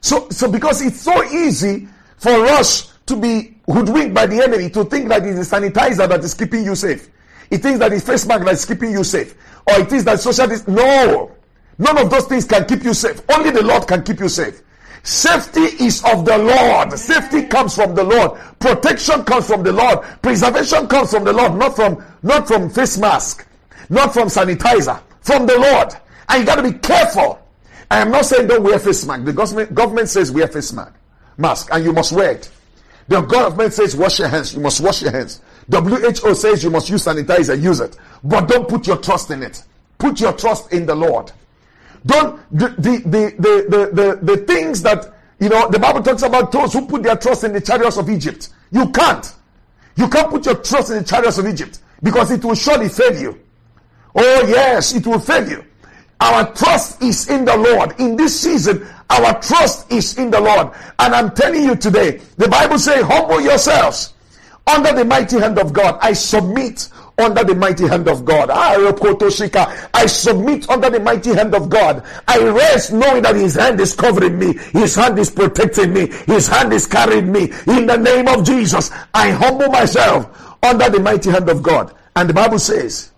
So, 0.00 0.28
so 0.30 0.50
because 0.50 0.80
it's 0.80 1.00
so 1.00 1.22
easy 1.24 1.88
for 2.16 2.30
us 2.30 2.94
to 3.06 3.16
be 3.16 3.56
hoodwinked 3.72 4.14
by 4.14 4.26
the 4.26 4.42
enemy 4.42 4.70
to 4.70 4.84
think 4.84 5.08
that 5.08 5.24
it 5.24 5.30
is 5.30 5.48
the 5.48 5.56
sanitizer 5.56 6.08
that 6.08 6.22
is 6.24 6.34
keeping 6.34 6.64
you 6.64 6.74
safe. 6.74 7.08
It 7.50 7.58
thinks 7.58 7.78
that 7.80 7.92
it's 7.92 8.04
face 8.06 8.26
mask 8.26 8.44
that 8.44 8.54
is 8.54 8.64
keeping 8.64 8.92
you 8.92 9.04
safe. 9.04 9.34
Or 9.66 9.80
it 9.80 9.92
is 9.92 10.04
that 10.04 10.20
social 10.20 10.46
dis- 10.46 10.68
No! 10.68 11.32
None 11.78 11.98
of 11.98 12.10
those 12.10 12.26
things 12.26 12.44
can 12.44 12.66
keep 12.66 12.84
you 12.84 12.94
safe. 12.94 13.22
Only 13.30 13.50
the 13.50 13.62
Lord 13.62 13.86
can 13.88 14.02
keep 14.02 14.20
you 14.20 14.28
safe. 14.28 14.62
Safety 15.02 15.60
is 15.82 16.04
of 16.04 16.24
the 16.26 16.36
Lord. 16.36 16.98
Safety 16.98 17.44
comes 17.46 17.74
from 17.74 17.94
the 17.94 18.04
Lord. 18.04 18.38
Protection 18.58 19.24
comes 19.24 19.46
from 19.46 19.62
the 19.62 19.72
Lord. 19.72 20.00
Preservation 20.20 20.86
comes 20.88 21.10
from 21.10 21.24
the 21.24 21.32
Lord, 21.32 21.54
not 21.54 21.74
from 21.74 22.04
not 22.22 22.46
from 22.46 22.68
face 22.68 22.98
mask, 22.98 23.46
not 23.88 24.12
from 24.12 24.28
sanitizer, 24.28 25.00
from 25.22 25.46
the 25.46 25.58
Lord. 25.58 25.94
And 26.28 26.40
you 26.40 26.46
got 26.46 26.56
to 26.56 26.62
be 26.62 26.78
careful. 26.78 27.40
I 27.90 28.00
am 28.00 28.10
not 28.10 28.26
saying 28.26 28.46
don't 28.46 28.62
wear 28.62 28.78
face 28.78 29.06
mask. 29.06 29.24
The 29.24 29.32
government, 29.32 29.74
government 29.74 30.08
says 30.10 30.30
wear 30.30 30.48
face 30.48 30.72
mask, 30.72 30.92
mask, 31.38 31.68
and 31.72 31.82
you 31.82 31.92
must 31.94 32.12
wear 32.12 32.32
it. 32.32 32.50
The 33.10 33.20
God 33.22 33.24
of 33.24 33.28
government 33.28 33.72
says 33.72 33.96
wash 33.96 34.20
your 34.20 34.28
hands. 34.28 34.54
You 34.54 34.60
must 34.60 34.80
wash 34.80 35.02
your 35.02 35.10
hands. 35.10 35.40
WHO 35.68 36.32
says 36.32 36.62
you 36.62 36.70
must 36.70 36.88
use 36.88 37.04
sanitizer. 37.04 37.60
Use 37.60 37.80
it, 37.80 37.96
but 38.22 38.46
don't 38.46 38.68
put 38.68 38.86
your 38.86 38.98
trust 38.98 39.32
in 39.32 39.42
it. 39.42 39.64
Put 39.98 40.20
your 40.20 40.32
trust 40.32 40.72
in 40.72 40.86
the 40.86 40.94
Lord. 40.94 41.32
Don't 42.06 42.40
the 42.56 42.68
the 42.68 43.02
the 43.08 43.34
the 43.36 43.90
the, 43.92 44.18
the, 44.22 44.36
things 44.46 44.80
that 44.82 45.12
you 45.40 45.48
know 45.48 45.68
the 45.68 45.80
Bible 45.80 46.04
talks 46.04 46.22
about 46.22 46.52
those 46.52 46.72
who 46.72 46.86
put 46.86 47.02
their 47.02 47.16
trust 47.16 47.42
in 47.42 47.52
the 47.52 47.60
chariots 47.60 47.96
of 47.96 48.08
Egypt. 48.08 48.50
You 48.70 48.88
can't. 48.90 49.34
You 49.96 50.08
can't 50.08 50.30
put 50.30 50.46
your 50.46 50.54
trust 50.54 50.92
in 50.92 50.98
the 50.98 51.04
chariots 51.04 51.38
of 51.38 51.48
Egypt 51.48 51.80
because 52.04 52.30
it 52.30 52.44
will 52.44 52.54
surely 52.54 52.88
fail 52.88 53.20
you. 53.20 53.40
Oh 54.14 54.46
yes, 54.46 54.94
it 54.94 55.04
will 55.04 55.18
fail 55.18 55.48
you. 55.48 55.64
Our 56.20 56.52
trust 56.52 57.02
is 57.02 57.28
in 57.28 57.44
the 57.44 57.56
Lord. 57.56 57.98
In 57.98 58.16
this 58.16 58.38
season, 58.40 58.86
our 59.08 59.40
trust 59.40 59.90
is 59.90 60.18
in 60.18 60.30
the 60.30 60.40
Lord. 60.40 60.70
And 60.98 61.14
I'm 61.14 61.34
telling 61.34 61.64
you 61.64 61.74
today, 61.74 62.20
the 62.36 62.48
Bible 62.48 62.78
says, 62.78 63.04
humble 63.04 63.40
yourselves 63.40 64.14
under 64.66 64.92
the 64.92 65.04
mighty 65.04 65.38
hand 65.38 65.58
of 65.58 65.72
God. 65.72 65.98
I 66.00 66.12
submit 66.12 66.90
under 67.18 67.44
the 67.44 67.54
mighty 67.54 67.86
hand 67.86 68.08
of 68.08 68.24
God. 68.24 68.50
Ah, 68.50 68.76
I 69.94 70.06
submit 70.06 70.68
under 70.70 70.90
the 70.90 71.00
mighty 71.00 71.34
hand 71.34 71.54
of 71.54 71.68
God. 71.68 72.04
I 72.26 72.38
rest 72.38 72.92
knowing 72.92 73.22
that 73.22 73.36
His 73.36 73.54
hand 73.54 73.80
is 73.80 73.94
covering 73.94 74.38
me, 74.38 74.54
His 74.72 74.94
hand 74.94 75.18
is 75.18 75.30
protecting 75.30 75.92
me, 75.92 76.06
His 76.26 76.48
hand 76.48 76.72
is 76.72 76.86
carrying 76.86 77.30
me. 77.30 77.52
In 77.66 77.86
the 77.86 77.96
name 77.96 78.28
of 78.28 78.44
Jesus, 78.44 78.90
I 79.14 79.30
humble 79.30 79.68
myself 79.68 80.28
under 80.62 80.88
the 80.88 81.00
mighty 81.00 81.30
hand 81.30 81.48
of 81.48 81.62
God. 81.62 81.94
And 82.16 82.28
the 82.28 82.34
Bible 82.34 82.58
says, 82.58 83.12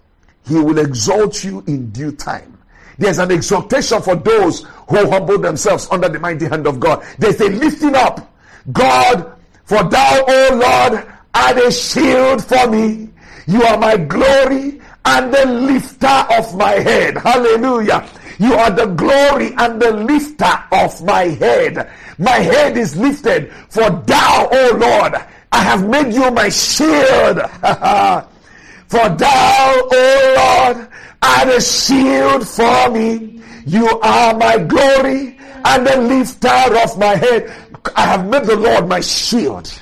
He 0.46 0.54
will 0.54 0.78
exalt 0.78 1.44
you 1.44 1.62
in 1.66 1.90
due 1.90 2.12
time. 2.12 2.58
There's 3.02 3.18
an 3.18 3.32
exhortation 3.32 4.00
for 4.00 4.14
those 4.14 4.62
who 4.88 5.10
humble 5.10 5.38
themselves 5.38 5.88
under 5.90 6.08
the 6.08 6.20
mighty 6.20 6.46
hand 6.46 6.66
of 6.66 6.78
God. 6.78 7.04
There's 7.18 7.40
a 7.40 7.48
lifting 7.48 7.96
up. 7.96 8.32
God, 8.70 9.34
for 9.64 9.82
thou, 9.82 10.24
O 10.26 10.48
Lord, 10.52 11.06
art 11.34 11.58
a 11.58 11.72
shield 11.72 12.44
for 12.44 12.68
me 12.68 13.08
you 13.46 13.62
are 13.62 13.78
my 13.78 13.96
glory 13.96 14.80
and 15.04 15.34
the 15.34 15.46
lifter 15.46 16.24
of 16.38 16.56
my 16.56 16.72
head. 16.72 17.18
Hallelujah. 17.18 18.08
You 18.38 18.54
are 18.54 18.70
the 18.70 18.86
glory 18.86 19.52
and 19.56 19.80
the 19.80 19.92
lifter 19.92 20.52
of 20.70 21.02
my 21.04 21.24
head. 21.24 21.90
My 22.18 22.38
head 22.38 22.76
is 22.76 22.96
lifted 22.96 23.52
for 23.68 23.90
thou, 23.90 24.48
O 24.50 24.76
Lord, 24.76 25.14
I 25.50 25.58
have 25.58 25.88
made 25.88 26.14
you 26.14 26.30
my 26.30 26.48
shield. 26.48 27.40
for 28.86 29.08
thou, 29.08 29.88
O 29.92 30.72
Lord, 30.74 30.88
are 31.22 31.46
the 31.46 31.60
shield 31.60 32.46
for 32.46 32.90
me. 32.90 33.40
You 33.64 33.88
are 34.00 34.34
my 34.34 34.58
glory 34.58 35.38
and 35.64 35.86
the 35.86 35.96
lifter 35.96 36.48
of 36.48 36.98
my 36.98 37.14
head. 37.14 37.52
I 37.96 38.02
have 38.02 38.26
made 38.26 38.44
the 38.44 38.56
Lord 38.56 38.88
my 38.88 39.00
shield. 39.00 39.72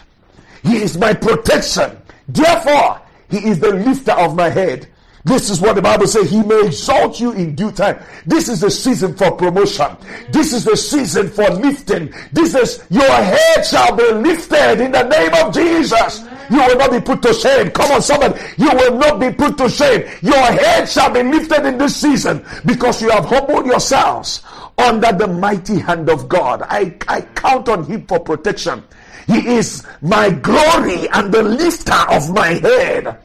He 0.63 0.77
is 0.77 0.99
my 0.99 1.15
protection. 1.15 1.97
Therefore, 2.29 3.01
he 3.31 3.39
is 3.39 3.59
the 3.59 3.75
lifter 3.75 4.13
of 4.13 4.37
my 4.37 4.51
head. 4.51 4.89
This 5.25 5.51
is 5.51 5.61
what 5.61 5.77
the 5.77 5.83
Bible 5.83 6.07
says. 6.07 6.31
He 6.31 6.43
may 6.43 6.67
exalt 6.67 7.21
you 7.21 7.33
in 7.33 7.55
due 7.55 7.73
time. 7.73 8.03
This 8.25 8.49
is 8.49 8.61
the 8.61 8.71
season 8.71 9.15
for 9.15 9.31
promotion. 9.33 9.97
This 10.31 10.53
is 10.53 10.65
the 10.65 10.77
season 10.77 11.29
for 11.29 11.49
lifting. 11.51 12.13
This 12.33 12.55
is 12.55 12.85
your 12.89 13.11
head 13.11 13.67
shall 13.67 13.95
be 13.95 14.11
lifted 14.13 14.83
in 14.83 14.93
the 14.93 15.03
name 15.03 15.35
of 15.35 15.53
Jesus. 15.53 16.25
You 16.51 16.59
will 16.59 16.77
not 16.77 16.91
be 16.91 17.01
put 17.01 17.23
to 17.23 17.33
shame. 17.33 17.71
Come 17.71 17.93
on, 17.93 18.03
somebody. 18.03 18.41
You 18.59 18.71
will 18.73 18.99
not 18.99 19.21
be 19.21 19.31
put 19.31 19.57
to 19.59 19.69
shame. 19.69 20.03
Your 20.21 20.35
head 20.45 20.89
shall 20.89 21.13
be 21.13 21.23
lifted 21.23 21.65
in 21.65 21.79
this 21.79 21.97
season 21.97 22.45
because 22.67 23.01
you 23.01 23.11
have 23.11 23.25
humbled 23.27 23.67
yourselves 23.67 24.43
under 24.77 25.13
the 25.13 25.29
mighty 25.29 25.79
hand 25.79 26.09
of 26.11 26.29
God. 26.29 26.63
I, 26.69 26.95
I 27.07 27.21
count 27.21 27.69
on 27.69 27.85
Him 27.85 28.07
for 28.07 28.19
protection. 28.19 28.83
He 29.27 29.47
is 29.47 29.87
my 30.03 30.31
glory 30.31 31.09
and 31.13 31.33
the 31.33 31.43
lifter 31.43 31.95
of 32.11 32.31
my 32.35 32.49
head. 32.49 33.19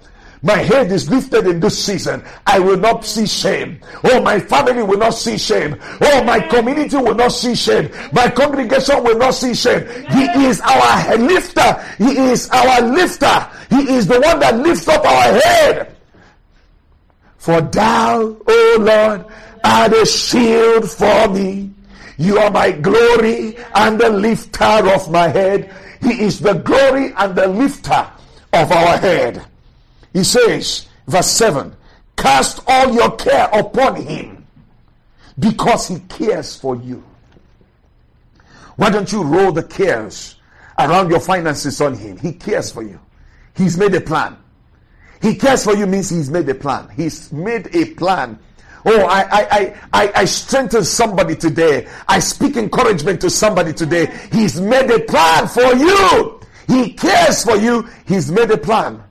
My 0.46 0.58
head 0.58 0.92
is 0.92 1.10
lifted 1.10 1.48
in 1.48 1.60
this 1.60 1.84
season. 1.84 2.24
I 2.46 2.60
will 2.60 2.78
not 2.78 3.04
see 3.04 3.26
shame. 3.26 3.80
Oh, 4.04 4.22
my 4.22 4.40
family 4.40 4.84
will 4.84 5.00
not 5.00 5.16
see 5.16 5.40
shame. 5.40 5.76
Oh, 6.00 6.24
my 6.24 6.40
community 6.40 6.98
will 6.98 7.16
not 7.16 7.32
see 7.32 7.56
shame. 7.56 7.90
My 8.14 8.30
congregation 8.30 9.04
will 9.04 9.18
not 9.18 9.34
see 9.34 9.56
shame. 9.56 9.88
He 10.12 10.46
is 10.46 10.62
our 10.62 11.18
lifter. 11.18 11.74
He 11.98 12.16
is 12.30 12.48
our 12.52 12.80
lifter. 12.82 13.50
He 13.72 13.90
is 13.96 14.06
the 14.06 14.22
one 14.22 14.40
that 14.40 14.56
lifts 14.58 14.88
up 14.88 15.04
our 15.04 15.34
head. 15.34 15.96
For 17.38 17.62
thou, 17.62 18.38
O 18.48 18.78
Lord, 18.80 19.26
art 19.64 19.94
a 19.94 20.06
shield 20.06 20.92
for 20.92 21.28
me. 21.30 21.72
You 22.20 22.38
are 22.38 22.52
my 22.52 22.70
glory 22.70 23.58
and 23.74 24.00
the 24.00 24.12
lifter 24.12 24.94
of 24.94 25.10
my 25.10 25.28
head. 25.28 25.74
He 26.04 26.22
is 26.22 26.40
the 26.40 26.54
glory 26.54 27.14
and 27.18 27.36
the 27.36 27.48
lifter 27.48 28.08
of 28.54 28.72
our 28.72 28.98
head. 28.98 29.44
He 30.16 30.24
says, 30.24 30.88
verse 31.08 31.28
7 31.28 31.76
Cast 32.16 32.62
all 32.68 32.94
your 32.96 33.12
care 33.18 33.50
upon 33.52 33.98
him 33.98 34.48
because 35.38 35.90
he 35.90 36.00
cares 36.08 36.56
for 36.56 36.78
you. 36.78 37.04
Why 38.78 38.92
don't 38.92 39.12
you 39.12 39.24
roll 39.24 39.52
the 39.52 39.64
cares 39.64 40.38
around 40.80 41.10
your 41.10 41.20
finances 41.20 41.82
on 41.82 41.98
him? 41.98 42.18
He 42.18 42.32
cares 42.32 42.72
for 42.72 42.82
you. 42.82 42.98
He's 43.58 43.78
made 43.78 43.94
a 43.94 44.00
plan. 44.00 44.38
He 45.22 45.36
cares 45.36 45.66
for 45.66 45.76
you 45.76 45.86
means 45.86 46.10
he's 46.10 46.30
made 46.30 46.48
a 46.48 46.56
plan. 46.56 46.88
He's 46.96 47.34
made 47.34 47.76
a 47.76 47.94
plan. 47.96 48.40
Oh, 48.86 49.02
I, 49.02 49.26
I, 49.30 49.76
I, 49.92 50.12
I, 50.16 50.26
strengthen 50.26 50.86
somebody 50.86 51.36
today. 51.36 51.90
I 52.08 52.20
speak 52.20 52.56
encouragement 52.56 53.20
to 53.22 53.30
somebody 53.30 53.74
today. 53.74 54.18
He's 54.32 54.62
made 54.62 54.90
a 54.92 55.00
plan 55.00 55.48
for 55.48 55.76
you. 55.76 56.40
He 56.68 56.94
cares 56.94 57.44
for 57.44 57.58
you. 57.58 57.90
He's 58.08 58.32
made 58.32 58.52
a 58.52 58.58
plan. 58.58 59.04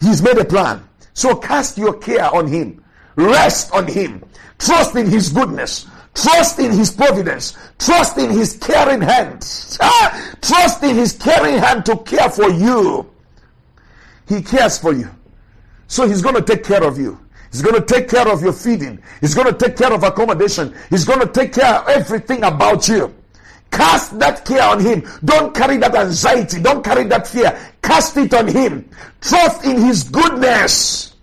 He's 0.00 0.22
made 0.22 0.38
a 0.38 0.44
plan. 0.44 0.82
So 1.14 1.34
cast 1.34 1.76
your 1.78 1.94
care 1.94 2.32
on 2.34 2.46
him. 2.46 2.84
Rest 3.16 3.72
on 3.72 3.86
him. 3.86 4.24
Trust 4.58 4.94
in 4.96 5.06
his 5.10 5.30
goodness. 5.30 5.86
Trust 6.14 6.58
in 6.58 6.72
his 6.72 6.90
providence. 6.90 7.56
Trust 7.78 8.18
in 8.18 8.30
his 8.30 8.56
caring 8.56 9.00
hand. 9.00 9.40
Trust 10.42 10.82
in 10.82 10.96
his 10.96 11.12
caring 11.12 11.58
hand 11.58 11.84
to 11.86 11.96
care 11.98 12.30
for 12.30 12.50
you. 12.50 13.08
He 14.28 14.42
cares 14.42 14.78
for 14.78 14.92
you. 14.92 15.08
So 15.86 16.06
he's 16.06 16.22
going 16.22 16.34
to 16.34 16.42
take 16.42 16.64
care 16.64 16.84
of 16.84 16.98
you. 16.98 17.18
He's 17.50 17.62
going 17.62 17.74
to 17.74 17.84
take 17.84 18.08
care 18.08 18.28
of 18.30 18.42
your 18.42 18.52
feeding. 18.52 19.00
He's 19.20 19.34
going 19.34 19.46
to 19.46 19.54
take 19.54 19.76
care 19.76 19.92
of 19.92 20.02
accommodation. 20.02 20.74
He's 20.90 21.04
going 21.04 21.20
to 21.20 21.26
take 21.26 21.54
care 21.54 21.76
of 21.76 21.88
everything 21.88 22.44
about 22.44 22.86
you. 22.88 23.14
Cast 23.70 24.18
that 24.18 24.44
care 24.44 24.62
on 24.62 24.80
him. 24.80 25.06
Don't 25.24 25.54
carry 25.54 25.76
that 25.78 25.94
anxiety. 25.94 26.60
Don't 26.60 26.82
carry 26.82 27.04
that 27.04 27.26
fear. 27.26 27.58
Cast 27.82 28.16
it 28.16 28.32
on 28.34 28.48
him. 28.48 28.88
Trust 29.20 29.64
in 29.64 29.76
his 29.76 30.04
goodness. 30.04 31.14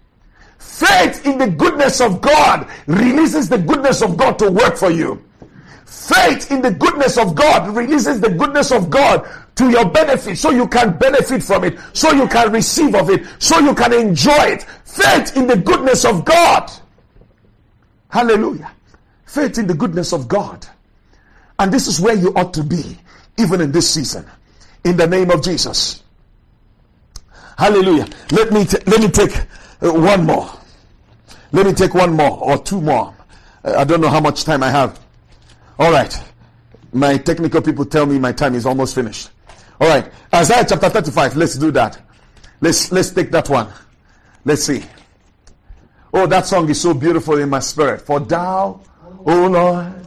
Faith 0.57 1.25
in 1.25 1.37
the 1.37 1.47
goodness 1.47 2.01
of 2.01 2.21
God 2.21 2.67
releases 2.87 3.47
the 3.47 3.57
goodness 3.57 4.01
of 4.01 4.17
God 4.17 4.37
to 4.39 4.51
work 4.51 4.75
for 4.77 4.91
you. 4.91 5.23
Faith 5.85 6.51
in 6.51 6.61
the 6.61 6.71
goodness 6.71 7.17
of 7.17 7.35
God 7.35 7.73
releases 7.75 8.19
the 8.19 8.29
goodness 8.29 8.71
of 8.71 8.89
God 8.89 9.27
to 9.55 9.69
your 9.69 9.85
benefit 9.85 10.37
so 10.37 10.49
you 10.51 10.67
can 10.67 10.97
benefit 10.97 11.41
from 11.41 11.63
it, 11.63 11.79
so 11.93 12.11
you 12.11 12.27
can 12.27 12.51
receive 12.51 12.93
of 12.93 13.09
it, 13.09 13.25
so 13.39 13.59
you 13.59 13.73
can 13.73 13.93
enjoy 13.93 14.43
it. 14.43 14.63
Faith 14.83 15.37
in 15.37 15.47
the 15.47 15.55
goodness 15.55 16.03
of 16.03 16.25
God. 16.25 16.69
Hallelujah. 18.09 18.71
Faith 19.25 19.57
in 19.57 19.67
the 19.67 19.73
goodness 19.73 20.11
of 20.11 20.27
God. 20.27 20.67
And 21.59 21.71
this 21.71 21.87
is 21.87 21.99
where 21.99 22.15
you 22.15 22.33
ought 22.35 22.53
to 22.55 22.63
be, 22.63 22.97
even 23.37 23.61
in 23.61 23.71
this 23.71 23.89
season. 23.89 24.25
In 24.83 24.97
the 24.97 25.07
name 25.07 25.31
of 25.31 25.43
Jesus. 25.43 26.03
Hallelujah. 27.57 28.07
Let 28.31 28.51
me, 28.51 28.65
t- 28.65 28.77
let 28.85 28.99
me 28.99 29.09
take 29.09 29.35
uh, 29.81 29.91
one 29.91 30.25
more. 30.25 30.49
Let 31.51 31.65
me 31.65 31.73
take 31.73 31.93
one 31.93 32.13
more 32.13 32.37
or 32.37 32.57
two 32.57 32.81
more. 32.81 33.15
Uh, 33.63 33.75
I 33.77 33.83
don't 33.85 34.01
know 34.01 34.09
how 34.09 34.19
much 34.19 34.43
time 34.43 34.61
I 34.61 34.69
have. 34.69 34.99
All 35.79 35.91
right. 35.91 36.13
My 36.91 37.17
technical 37.17 37.61
people 37.61 37.85
tell 37.85 38.05
me 38.05 38.19
my 38.19 38.31
time 38.31 38.55
is 38.55 38.65
almost 38.65 38.95
finished. 38.95 39.29
All 39.79 39.87
right. 39.87 40.11
Isaiah 40.33 40.65
chapter 40.67 40.89
35. 40.89 41.37
Let's 41.37 41.57
do 41.57 41.71
that. 41.71 42.01
Let's, 42.61 42.91
let's 42.91 43.11
take 43.11 43.31
that 43.31 43.49
one. 43.49 43.69
Let's 44.43 44.63
see. 44.63 44.83
Oh, 46.13 46.27
that 46.27 46.45
song 46.45 46.69
is 46.69 46.79
so 46.79 46.93
beautiful 46.93 47.37
in 47.39 47.49
my 47.49 47.59
spirit. 47.59 48.01
For 48.01 48.19
thou, 48.19 48.79
O 49.25 49.47
Lord, 49.47 50.04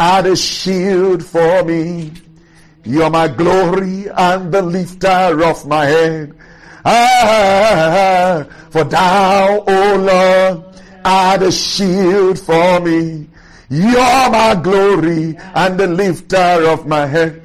art 0.00 0.24
a 0.24 0.34
shield 0.34 1.22
for 1.24 1.62
me. 1.62 2.10
You're 2.84 3.10
my 3.10 3.28
glory 3.28 4.08
and 4.08 4.50
the 4.50 4.62
lifter 4.62 5.44
of 5.44 5.66
my 5.66 5.84
head. 5.84 6.34
Ah, 6.86 8.46
for 8.70 8.84
thou, 8.84 9.62
O 9.68 9.96
Lord, 9.96 10.74
art 11.04 11.42
a 11.42 11.52
shield 11.52 12.38
for 12.38 12.80
me. 12.80 13.28
You're 13.68 14.30
my 14.30 14.58
glory 14.60 15.36
and 15.54 15.78
the 15.78 15.86
lifter 15.86 16.66
of 16.66 16.86
my 16.86 17.04
head. 17.04 17.42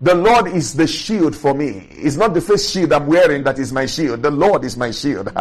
The 0.00 0.14
Lord 0.14 0.46
is 0.48 0.74
the 0.74 0.86
shield 0.86 1.34
for 1.34 1.54
me. 1.54 1.88
It's 1.90 2.16
not 2.16 2.34
the 2.34 2.40
face 2.40 2.70
shield 2.70 2.92
I'm 2.92 3.06
wearing 3.06 3.42
that 3.44 3.58
is 3.58 3.72
my 3.72 3.86
shield. 3.86 4.22
The 4.22 4.30
Lord 4.30 4.62
is 4.64 4.76
my 4.76 4.90
shield. 4.90 5.32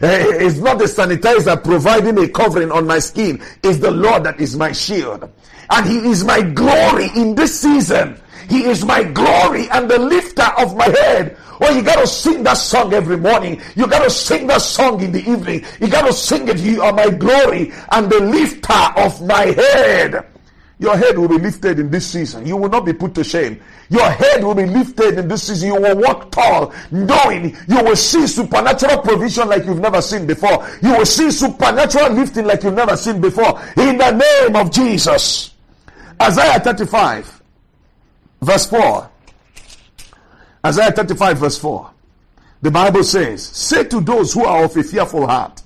it's 0.00 0.58
not 0.58 0.78
the 0.78 0.84
sanitizer 0.84 1.62
providing 1.62 2.16
a 2.18 2.28
covering 2.28 2.70
on 2.72 2.86
my 2.86 3.00
skin. 3.00 3.42
It's 3.62 3.78
the 3.78 3.90
Lord 3.90 4.24
that 4.24 4.40
is 4.40 4.56
my 4.56 4.72
shield. 4.72 5.30
And 5.72 5.86
He 5.86 5.98
is 6.10 6.22
my 6.22 6.42
glory 6.42 7.08
in 7.16 7.34
this 7.34 7.60
season. 7.60 8.20
He 8.48 8.64
is 8.64 8.84
my 8.84 9.02
glory 9.02 9.70
and 9.70 9.90
the 9.90 9.98
lifter 9.98 10.50
of 10.58 10.76
my 10.76 10.84
head. 10.84 11.38
Well, 11.58 11.74
you 11.74 11.82
gotta 11.82 12.06
sing 12.06 12.42
that 12.42 12.58
song 12.58 12.92
every 12.92 13.16
morning. 13.16 13.62
You 13.74 13.86
gotta 13.86 14.10
sing 14.10 14.46
that 14.48 14.60
song 14.60 15.00
in 15.00 15.12
the 15.12 15.20
evening. 15.20 15.64
You 15.80 15.88
gotta 15.88 16.12
sing 16.12 16.46
it. 16.48 16.58
You 16.58 16.82
are 16.82 16.92
my 16.92 17.08
glory 17.08 17.72
and 17.90 18.10
the 18.10 18.20
lifter 18.20 18.82
of 18.96 19.24
my 19.26 19.46
head. 19.46 20.26
Your 20.78 20.96
head 20.96 21.16
will 21.16 21.28
be 21.28 21.38
lifted 21.38 21.78
in 21.78 21.90
this 21.90 22.06
season. 22.06 22.44
You 22.44 22.56
will 22.56 22.68
not 22.68 22.84
be 22.84 22.92
put 22.92 23.14
to 23.14 23.22
shame. 23.22 23.60
Your 23.88 24.10
head 24.10 24.42
will 24.42 24.56
be 24.56 24.66
lifted 24.66 25.16
in 25.16 25.28
this 25.28 25.44
season. 25.44 25.68
You 25.68 25.80
will 25.80 25.96
walk 25.96 26.32
tall, 26.32 26.74
knowing 26.90 27.56
you 27.68 27.82
will 27.84 27.94
see 27.94 28.26
supernatural 28.26 28.98
provision 29.02 29.48
like 29.48 29.64
you've 29.64 29.78
never 29.78 30.02
seen 30.02 30.26
before. 30.26 30.68
You 30.82 30.98
will 30.98 31.06
see 31.06 31.30
supernatural 31.30 32.10
lifting 32.10 32.46
like 32.46 32.64
you've 32.64 32.74
never 32.74 32.96
seen 32.96 33.20
before. 33.20 33.62
In 33.76 33.96
the 33.96 34.10
name 34.10 34.56
of 34.56 34.72
Jesus. 34.72 35.51
Isaiah 36.22 36.60
35, 36.60 37.42
verse 38.42 38.66
4. 38.66 39.10
Isaiah 40.64 40.92
35, 40.92 41.38
verse 41.38 41.58
4. 41.58 41.90
The 42.60 42.70
Bible 42.70 43.02
says, 43.02 43.44
Say 43.44 43.84
to 43.88 44.00
those 44.00 44.32
who 44.32 44.44
are 44.44 44.64
of 44.64 44.76
a 44.76 44.84
fearful 44.84 45.26
heart. 45.26 45.60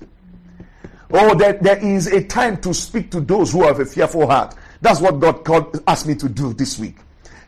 Oh, 1.11 1.35
that 1.35 1.61
there 1.61 1.77
is 1.77 2.07
a 2.07 2.23
time 2.23 2.59
to 2.61 2.73
speak 2.73 3.11
to 3.11 3.21
those 3.21 3.51
who 3.51 3.63
have 3.65 3.79
a 3.79 3.85
fearful 3.85 4.25
heart. 4.25 4.55
That's 4.81 4.99
what 4.99 5.19
God 5.19 5.45
called, 5.45 5.83
asked 5.87 6.07
me 6.07 6.15
to 6.15 6.27
do 6.27 6.53
this 6.53 6.79
week. 6.79 6.97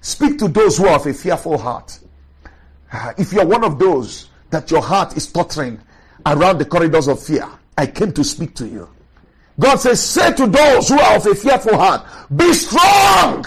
Speak 0.02 0.38
to 0.38 0.48
those 0.48 0.78
who 0.78 0.86
have 0.86 1.08
a 1.08 1.14
fearful 1.14 1.58
heart. 1.58 1.98
Uh, 2.92 3.14
if 3.18 3.34
you're 3.34 3.46
one 3.46 3.64
of 3.64 3.80
those 3.80 4.30
that 4.52 4.70
your 4.70 4.84
heart 4.84 5.18
is 5.18 5.32
tottering 5.32 5.82
around 6.28 6.60
the 6.60 6.66
corridors 6.66 7.08
of 7.08 7.22
fear, 7.24 7.50
I 7.76 7.88
came 7.88 8.14
to 8.14 8.24
speak 8.24 8.54
to 8.56 8.68
you. 8.68 8.88
God 9.60 9.76
says, 9.76 10.02
say 10.02 10.34
to 10.34 10.48
those 10.48 10.90
who 10.90 11.00
are 11.00 11.18
of 11.18 11.26
a 11.28 11.36
fearful 11.36 11.78
heart, 11.78 12.06
be 12.36 12.54
strong, 12.54 13.46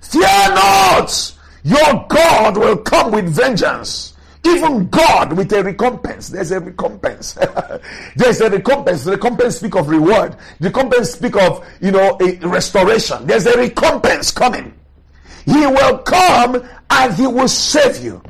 fear 0.00 0.22
not, 0.22 1.34
your 1.62 2.06
God 2.08 2.56
will 2.58 2.76
come 2.78 3.12
with 3.12 3.28
vengeance. 3.28 4.14
Even 4.46 4.88
God 4.88 5.32
with 5.32 5.50
a 5.54 5.64
recompense. 5.64 6.28
There's 6.28 6.50
a 6.50 6.60
recompense. 6.60 7.38
There's 8.16 8.42
a 8.42 8.50
recompense. 8.50 9.04
The 9.04 9.12
recompense 9.12 9.56
speak 9.56 9.74
of 9.74 9.88
reward. 9.88 10.36
The 10.60 10.68
recompense 10.68 11.12
speak 11.12 11.36
of, 11.36 11.66
you 11.80 11.92
know, 11.92 12.18
a 12.20 12.36
restoration. 12.46 13.26
There's 13.26 13.46
a 13.46 13.56
recompense 13.56 14.30
coming. 14.30 14.74
He 15.46 15.66
will 15.66 15.98
come 15.98 16.62
and 16.90 17.14
he 17.14 17.26
will 17.26 17.48
save 17.48 18.04
you. 18.04 18.22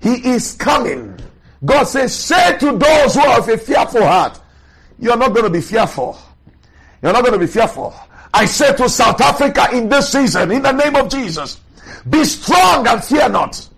He 0.00 0.28
is 0.28 0.52
coming. 0.52 1.18
God 1.64 1.84
says, 1.84 2.14
say 2.14 2.58
to 2.58 2.76
those 2.76 3.14
who 3.14 3.20
have 3.20 3.48
a 3.48 3.58
fearful 3.58 4.04
heart, 4.04 4.40
you're 4.98 5.16
not 5.16 5.32
going 5.32 5.44
to 5.44 5.50
be 5.50 5.60
fearful. 5.60 6.18
You're 7.02 7.12
not 7.12 7.22
going 7.22 7.32
to 7.32 7.38
be 7.38 7.46
fearful. 7.46 7.94
I 8.32 8.46
say 8.46 8.74
to 8.76 8.88
South 8.88 9.20
Africa 9.20 9.68
in 9.72 9.88
this 9.88 10.12
season, 10.12 10.50
in 10.52 10.62
the 10.62 10.72
name 10.72 10.96
of 10.96 11.10
Jesus, 11.10 11.60
be 12.08 12.24
strong 12.24 12.86
and 12.86 13.02
fear 13.02 13.28
not. 13.28 13.68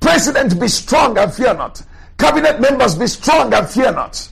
President, 0.00 0.58
be 0.58 0.68
strong 0.68 1.18
and 1.18 1.32
fear 1.32 1.54
not. 1.54 1.82
Cabinet 2.18 2.60
members, 2.60 2.94
be 2.94 3.06
strong 3.06 3.52
and 3.52 3.68
fear 3.68 3.92
not. 3.92 4.30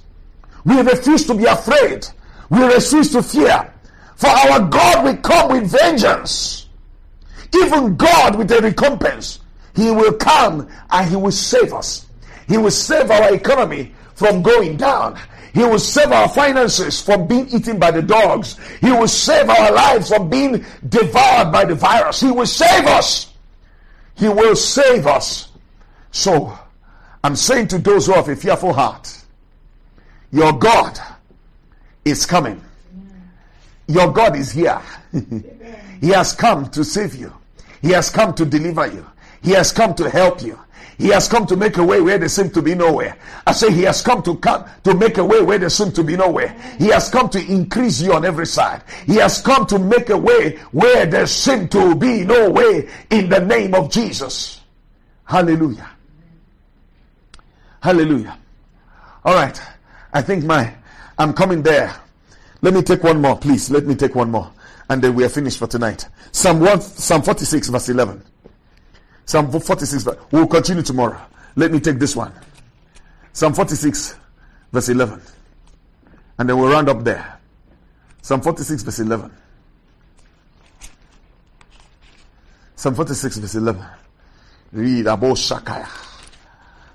We 0.64 0.80
refuse 0.80 1.26
to 1.26 1.34
be 1.34 1.44
afraid. 1.44 2.06
We 2.48 2.62
refuse 2.62 3.10
to 3.12 3.22
fear. 3.22 3.72
For 4.16 4.28
our 4.28 4.60
God 4.68 5.04
will 5.04 5.16
come 5.18 5.52
with 5.52 5.70
vengeance. 5.70 6.68
Even 7.54 7.96
God 7.96 8.36
with 8.36 8.50
a 8.52 8.60
recompense. 8.60 9.40
He 9.74 9.90
will 9.90 10.12
come 10.14 10.68
and 10.90 11.08
he 11.08 11.16
will 11.16 11.32
save 11.32 11.72
us. 11.72 12.06
He 12.48 12.56
will 12.56 12.70
save 12.70 13.10
our 13.10 13.34
economy 13.34 13.94
from 14.14 14.42
going 14.42 14.76
down. 14.76 15.18
He 15.52 15.60
will 15.60 15.78
save 15.78 16.12
our 16.12 16.28
finances 16.28 17.02
from 17.02 17.26
being 17.26 17.48
eaten 17.48 17.78
by 17.78 17.90
the 17.90 18.02
dogs. 18.02 18.56
He 18.80 18.90
will 18.90 19.08
save 19.08 19.48
our 19.48 19.72
lives 19.72 20.08
from 20.08 20.30
being 20.30 20.64
devoured 20.88 21.50
by 21.50 21.64
the 21.64 21.74
virus. 21.74 22.20
He 22.20 22.30
will 22.30 22.46
save 22.46 22.86
us. 22.86 23.32
He 24.14 24.28
will 24.28 24.54
save 24.54 25.06
us. 25.06 25.50
So, 26.12 26.56
I'm 27.22 27.36
saying 27.36 27.68
to 27.68 27.78
those 27.78 28.06
who 28.06 28.12
have 28.12 28.28
a 28.28 28.36
fearful 28.36 28.72
heart, 28.72 29.16
your 30.30 30.52
God 30.52 30.98
is 32.04 32.26
coming. 32.26 32.62
Your 33.86 34.12
God 34.12 34.36
is 34.36 34.52
here. 34.52 34.80
he 36.00 36.08
has 36.08 36.32
come 36.32 36.70
to 36.70 36.84
save 36.84 37.16
you. 37.16 37.32
He 37.82 37.90
has 37.90 38.10
come 38.10 38.34
to 38.34 38.44
deliver 38.44 38.86
you. 38.86 39.06
He 39.42 39.50
has 39.52 39.72
come 39.72 39.94
to 39.94 40.08
help 40.08 40.42
you. 40.42 40.58
He 41.00 41.08
has 41.08 41.28
come 41.28 41.46
to 41.46 41.56
make 41.56 41.78
a 41.78 41.82
way 41.82 42.02
where 42.02 42.18
there 42.18 42.28
seemed 42.28 42.52
to 42.52 42.60
be 42.60 42.74
nowhere. 42.74 43.16
I 43.46 43.52
say 43.52 43.72
he 43.72 43.84
has 43.84 44.02
come 44.02 44.22
to 44.24 44.36
come 44.36 44.68
to 44.84 44.92
make 44.92 45.16
a 45.16 45.24
way 45.24 45.40
where 45.40 45.58
there 45.58 45.70
seemed 45.70 45.94
to 45.94 46.04
be 46.04 46.14
nowhere. 46.14 46.54
He 46.78 46.88
has 46.88 47.08
come 47.08 47.30
to 47.30 47.42
increase 47.42 48.02
you 48.02 48.12
on 48.12 48.26
every 48.26 48.46
side. 48.46 48.82
He 49.06 49.14
has 49.14 49.40
come 49.40 49.64
to 49.68 49.78
make 49.78 50.10
a 50.10 50.18
way 50.18 50.58
where 50.72 51.06
there 51.06 51.26
seemed 51.26 51.72
to 51.72 51.94
be 51.94 52.22
no 52.24 52.50
way 52.50 52.86
in 53.08 53.30
the 53.30 53.40
name 53.40 53.74
of 53.74 53.90
Jesus. 53.90 54.60
Hallelujah. 55.24 55.88
Hallelujah. 57.82 58.38
All 59.24 59.34
right. 59.34 59.58
I 60.12 60.20
think 60.20 60.44
my 60.44 60.74
I'm 61.18 61.32
coming 61.32 61.62
there. 61.62 61.96
Let 62.60 62.74
me 62.74 62.82
take 62.82 63.02
one 63.04 63.22
more, 63.22 63.38
please. 63.38 63.70
Let 63.70 63.86
me 63.86 63.94
take 63.94 64.14
one 64.14 64.30
more. 64.30 64.52
And 64.90 65.00
then 65.00 65.14
we 65.14 65.24
are 65.24 65.30
finished 65.30 65.58
for 65.58 65.66
tonight. 65.66 66.06
Psalm 66.30 66.60
1, 66.60 66.82
Psalm 66.82 67.22
46, 67.22 67.70
verse 67.70 67.88
11. 67.88 68.22
Psalm 69.30 69.48
46, 69.48 70.08
we'll 70.32 70.48
continue 70.48 70.82
tomorrow. 70.82 71.20
Let 71.54 71.70
me 71.70 71.78
take 71.78 72.00
this 72.00 72.16
one. 72.16 72.32
Psalm 73.32 73.54
46, 73.54 74.16
verse 74.72 74.88
11. 74.88 75.22
And 76.36 76.48
then 76.48 76.58
we'll 76.58 76.72
round 76.72 76.88
up 76.88 77.04
there. 77.04 77.38
Psalm 78.22 78.40
46, 78.40 78.82
verse 78.82 78.98
11. 78.98 79.30
Psalm 82.74 82.96
46, 82.96 83.36
verse 83.38 83.54
11. 83.54 83.86
Read 84.72 85.04
Abo 85.06 85.36
Shakaya. 85.38 85.86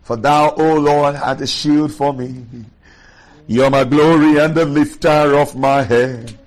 For 0.01 0.17
thou, 0.17 0.55
O 0.55 0.75
Lord, 0.75 1.15
art 1.15 1.39
a 1.39 1.47
shield 1.47 1.93
for 1.93 2.11
me. 2.11 2.43
You're 3.47 3.69
my 3.69 3.85
glory 3.85 4.39
and 4.39 4.53
the 4.53 4.65
lifter 4.65 5.37
of 5.37 5.55
my 5.55 5.83
head. 5.83 6.37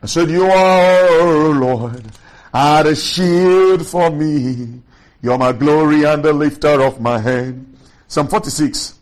I 0.00 0.06
said, 0.06 0.30
You 0.30 0.44
are, 0.44 1.08
O 1.22 1.50
Lord, 1.50 2.04
art 2.52 2.86
a 2.86 2.94
shield 2.94 3.84
for 3.84 4.10
me. 4.10 4.80
You're 5.24 5.38
my 5.38 5.52
glory 5.52 6.04
and 6.04 6.22
the 6.22 6.34
lifter 6.34 6.82
of 6.82 7.00
my 7.00 7.18
head. 7.18 7.64
Psalm 8.08 8.28
46, 8.28 8.98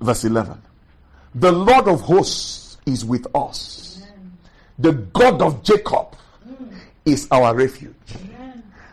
verse 0.00 0.24
11. 0.24 0.58
The 1.34 1.52
Lord 1.52 1.86
of 1.86 2.00
hosts 2.00 2.78
is 2.86 3.04
with 3.04 3.26
us. 3.34 4.00
The 4.78 4.92
God 4.92 5.42
of 5.42 5.62
Jacob 5.62 6.16
is 7.04 7.28
our 7.30 7.54
refuge. 7.54 7.92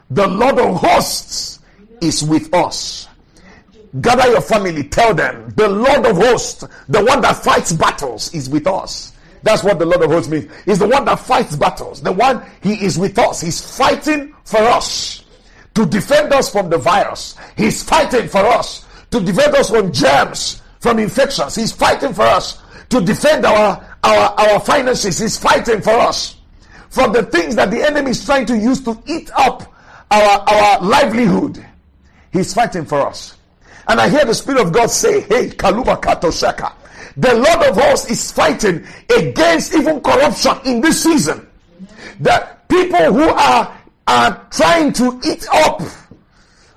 The 0.09 0.27
Lord 0.27 0.59
of 0.59 0.75
hosts 0.75 1.59
is 2.01 2.21
with 2.21 2.53
us. 2.53 3.07
Gather 4.01 4.29
your 4.29 4.41
family, 4.41 4.83
tell 4.83 5.13
them 5.13 5.53
the 5.55 5.69
Lord 5.69 6.05
of 6.05 6.17
hosts, 6.17 6.65
the 6.89 7.01
one 7.01 7.21
that 7.21 7.41
fights 7.41 7.71
battles, 7.71 8.33
is 8.33 8.49
with 8.49 8.67
us. 8.67 9.13
That's 9.41 9.63
what 9.63 9.79
the 9.79 9.85
Lord 9.85 10.01
of 10.01 10.11
hosts 10.11 10.29
means. 10.29 10.51
He's 10.65 10.79
the 10.79 10.87
one 10.87 11.05
that 11.05 11.19
fights 11.19 11.55
battles. 11.55 12.01
The 12.01 12.11
one 12.11 12.43
he 12.61 12.83
is 12.83 12.99
with 12.99 13.17
us. 13.17 13.39
He's 13.39 13.77
fighting 13.77 14.35
for 14.43 14.59
us 14.59 15.22
to 15.75 15.85
defend 15.85 16.33
us 16.33 16.51
from 16.51 16.69
the 16.69 16.77
virus. 16.77 17.35
He's 17.57 17.83
fighting 17.83 18.27
for 18.27 18.45
us 18.45 18.85
to 19.11 19.19
defend 19.19 19.55
us 19.55 19.69
from 19.69 19.91
germs, 19.91 20.61
from 20.79 20.99
infections. 20.99 21.55
He's 21.55 21.71
fighting 21.71 22.13
for 22.13 22.23
us 22.23 22.61
to 22.89 23.01
defend 23.01 23.45
our, 23.45 23.83
our, 24.03 24.39
our 24.39 24.59
finances. 24.59 25.19
He's 25.19 25.37
fighting 25.37 25.81
for 25.81 25.93
us 25.93 26.35
from 26.89 27.11
the 27.11 27.23
things 27.23 27.55
that 27.55 27.71
the 27.71 27.81
enemy 27.81 28.11
is 28.11 28.23
trying 28.25 28.45
to 28.47 28.57
use 28.57 28.81
to 28.81 29.01
eat 29.07 29.31
up 29.35 29.73
our, 30.11 30.39
our 30.47 30.81
livelihood. 30.81 31.63
He's 32.31 32.53
fighting 32.53 32.85
for 32.85 33.01
us. 33.07 33.35
And 33.87 33.99
I 33.99 34.09
hear 34.09 34.25
the 34.25 34.33
Spirit 34.33 34.61
of 34.61 34.71
God 34.71 34.89
say, 34.89 35.21
Hey, 35.21 35.49
Kaluba 35.49 35.99
Katoshaka. 36.01 36.73
The 37.17 37.33
Lord 37.35 37.69
of 37.69 37.75
hosts 37.75 38.09
is 38.09 38.31
fighting 38.31 38.85
against 39.15 39.75
even 39.75 40.01
corruption 40.01 40.53
in 40.65 40.81
this 40.81 41.03
season. 41.03 41.47
That 42.19 42.67
people 42.69 43.13
who 43.13 43.29
are 43.29 43.77
are 44.07 44.47
trying 44.51 44.93
to 44.93 45.19
eat 45.25 45.47
up 45.51 45.81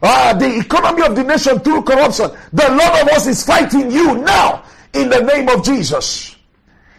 uh, 0.02 0.34
the 0.34 0.58
economy 0.58 1.02
of 1.02 1.16
the 1.16 1.24
nation 1.24 1.58
through 1.60 1.82
corruption. 1.82 2.30
The 2.52 2.68
Lord 2.68 3.02
of 3.02 3.08
us 3.08 3.26
is 3.26 3.44
fighting 3.44 3.90
you 3.90 4.18
now 4.18 4.64
in 4.92 5.08
the 5.08 5.20
name 5.20 5.48
of 5.48 5.64
Jesus. 5.64 6.36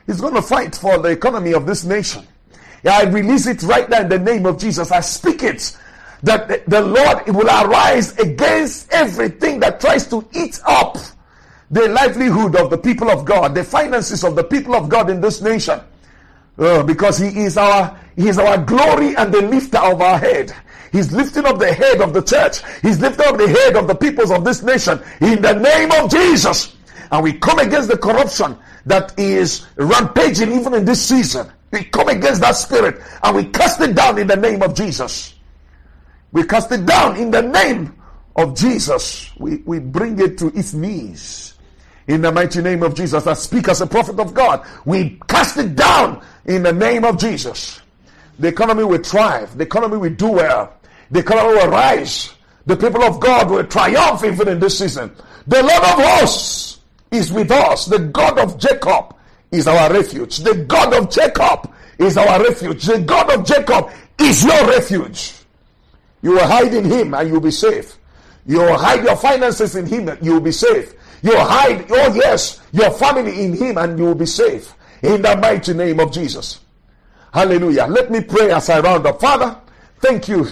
He's 0.06 0.22
going 0.22 0.36
to 0.36 0.42
fight 0.42 0.76
for 0.76 0.98
the 0.98 1.10
economy 1.10 1.54
of 1.54 1.66
this 1.66 1.84
nation. 1.84 2.26
Yeah, 2.84 2.98
I 2.98 3.04
release 3.04 3.48
it 3.48 3.64
right 3.64 3.90
now 3.90 4.02
in 4.02 4.10
the 4.10 4.20
name 4.20 4.46
of 4.46 4.60
Jesus. 4.60 4.92
I 4.92 5.02
speak 5.02 5.44
it 5.44 5.78
that 6.24 6.66
the 6.68 6.82
Lord 6.82 7.28
will 7.28 7.48
arise 7.48 8.18
against 8.18 8.92
everything 8.92 9.60
that 9.60 9.80
tries 9.80 10.08
to 10.08 10.28
eat 10.34 10.60
up 10.66 10.98
the 11.70 11.90
livelihood 11.90 12.56
of 12.56 12.70
the 12.70 12.78
people 12.78 13.10
of 13.10 13.26
God, 13.26 13.54
the 13.54 13.64
finances 13.64 14.24
of 14.24 14.36
the 14.36 14.44
people 14.44 14.76
of 14.76 14.90
God 14.90 15.10
in 15.10 15.20
this 15.20 15.42
nation. 15.42 15.80
Uh, 16.58 16.82
because 16.84 17.18
he 17.18 17.28
is 17.28 17.56
our 17.58 17.98
he 18.16 18.28
is 18.30 18.40
our 18.40 18.58
glory 18.58 19.16
and 19.16 19.32
the 19.32 19.42
lifter 19.44 19.78
of 19.78 20.02
our 20.02 20.18
head. 20.18 20.54
He's 20.92 21.12
lifting 21.12 21.46
up 21.46 21.60
the 21.60 21.72
head 21.72 22.02
of 22.02 22.14
the 22.14 22.22
church. 22.22 22.62
He's 22.82 23.00
lifting 23.00 23.28
up 23.28 23.38
the 23.38 23.48
head 23.48 23.76
of 23.76 23.88
the 23.88 23.94
peoples 23.94 24.32
of 24.32 24.44
this 24.44 24.64
nation 24.64 25.00
in 25.22 25.42
the 25.42 25.54
name 25.54 25.92
of 25.92 26.10
Jesus. 26.10 26.76
And 27.12 27.24
we 27.24 27.34
come 27.34 27.60
against 27.60 27.90
the 27.90 27.98
corruption 27.98 28.58
that 28.86 29.18
is 29.20 29.68
rampaging 29.76 30.52
even 30.52 30.74
in 30.74 30.86
this 30.86 31.06
season. 31.06 31.52
We 31.72 31.84
come 31.84 32.08
against 32.08 32.42
that 32.42 32.56
spirit 32.56 33.02
and 33.22 33.36
we 33.36 33.46
cast 33.46 33.82
it 33.82 33.96
down 33.96 34.18
in 34.18 34.28
the 34.28 34.36
name 34.36 34.64
of 34.64 34.74
Jesus. 34.74 35.36
We 36.32 36.44
cast 36.46 36.72
it 36.72 36.86
down 36.86 37.18
in 37.18 37.30
the 37.32 37.42
name 37.42 37.96
of 38.36 38.56
Jesus. 38.56 39.32
We, 39.38 39.58
we 39.58 39.80
bring 39.80 40.20
it 40.20 40.38
to 40.40 40.48
its 40.58 40.74
knees. 40.74 41.56
In 42.08 42.22
the 42.22 42.32
mighty 42.32 42.62
name 42.62 42.84
of 42.84 42.96
Jesus, 42.96 43.28
I 43.28 43.34
speak 43.34 43.68
as 43.68 43.82
a 43.82 43.88
prophet 43.88 44.20
of 44.20 44.34
God. 44.34 44.66
We 44.86 45.20
cast 45.28 45.58
it 45.58 45.76
down 45.76 46.24
in 46.46 46.64
the 46.64 46.72
name 46.72 47.04
of 47.04 47.18
Jesus. 47.20 47.82
The 48.40 48.48
economy 48.48 48.84
will 48.86 49.04
thrive. 49.04 49.58
The 49.58 49.66
economy 49.66 49.98
will 49.98 50.14
do 50.14 50.32
well. 50.32 50.74
The 51.12 51.20
economy 51.20 51.56
will 51.56 51.70
rise. 51.70 52.34
The 52.66 52.78
people 52.78 53.04
of 53.04 53.20
God 53.20 53.50
will 53.50 53.66
triumph 53.66 54.24
even 54.24 54.48
in 54.48 54.60
this 54.60 54.80
season. 54.80 55.14
The 55.48 55.62
Lord 55.62 55.84
of 55.84 56.04
hosts 56.04 56.80
is 57.12 57.32
with 57.32 57.52
us. 57.52 57.86
The 57.86 58.00
God 58.00 58.40
of 58.40 58.58
Jacob 58.58 59.16
is 59.52 59.68
our 59.68 59.92
refuge. 59.92 60.38
The 60.38 60.56
God 60.66 60.94
of 60.94 61.10
Jacob 61.10 61.74
is 61.98 62.18
our 62.18 62.42
refuge. 62.44 62.86
The 62.86 63.00
God 63.00 63.32
of 63.32 63.46
Jacob 63.46 63.90
is 64.20 64.44
your 64.44 64.68
refuge. 64.68 65.34
You 66.22 66.32
will 66.32 66.48
hide 66.48 66.74
in 66.74 66.86
him 66.86 67.14
and 67.14 67.30
you'll 67.30 67.42
be 67.42 67.52
safe. 67.52 67.98
You 68.46 68.60
will 68.60 68.78
hide 68.78 69.04
your 69.04 69.16
finances 69.16 69.76
in 69.76 69.86
him 69.86 70.10
and 70.10 70.24
you'll 70.26 70.42
be 70.42 70.52
safe. 70.52 70.94
You 71.22 71.38
hide, 71.38 71.86
oh 71.90 72.14
yes, 72.14 72.62
your 72.72 72.92
family 72.92 73.44
in 73.44 73.54
him 73.54 73.78
and 73.78 73.98
you 73.98 74.06
will 74.06 74.16
be 74.16 74.26
safe. 74.26 74.74
In 75.02 75.22
the 75.22 75.36
mighty 75.38 75.74
name 75.74 76.00
of 76.00 76.12
Jesus. 76.12 76.62
Hallelujah. 77.34 77.86
Let 77.88 78.10
me 78.10 78.22
pray 78.22 78.52
as 78.52 78.70
I 78.70 78.80
round 78.80 79.06
up. 79.06 79.20
Father, 79.22 79.58
thank 80.00 80.28
you 80.28 80.48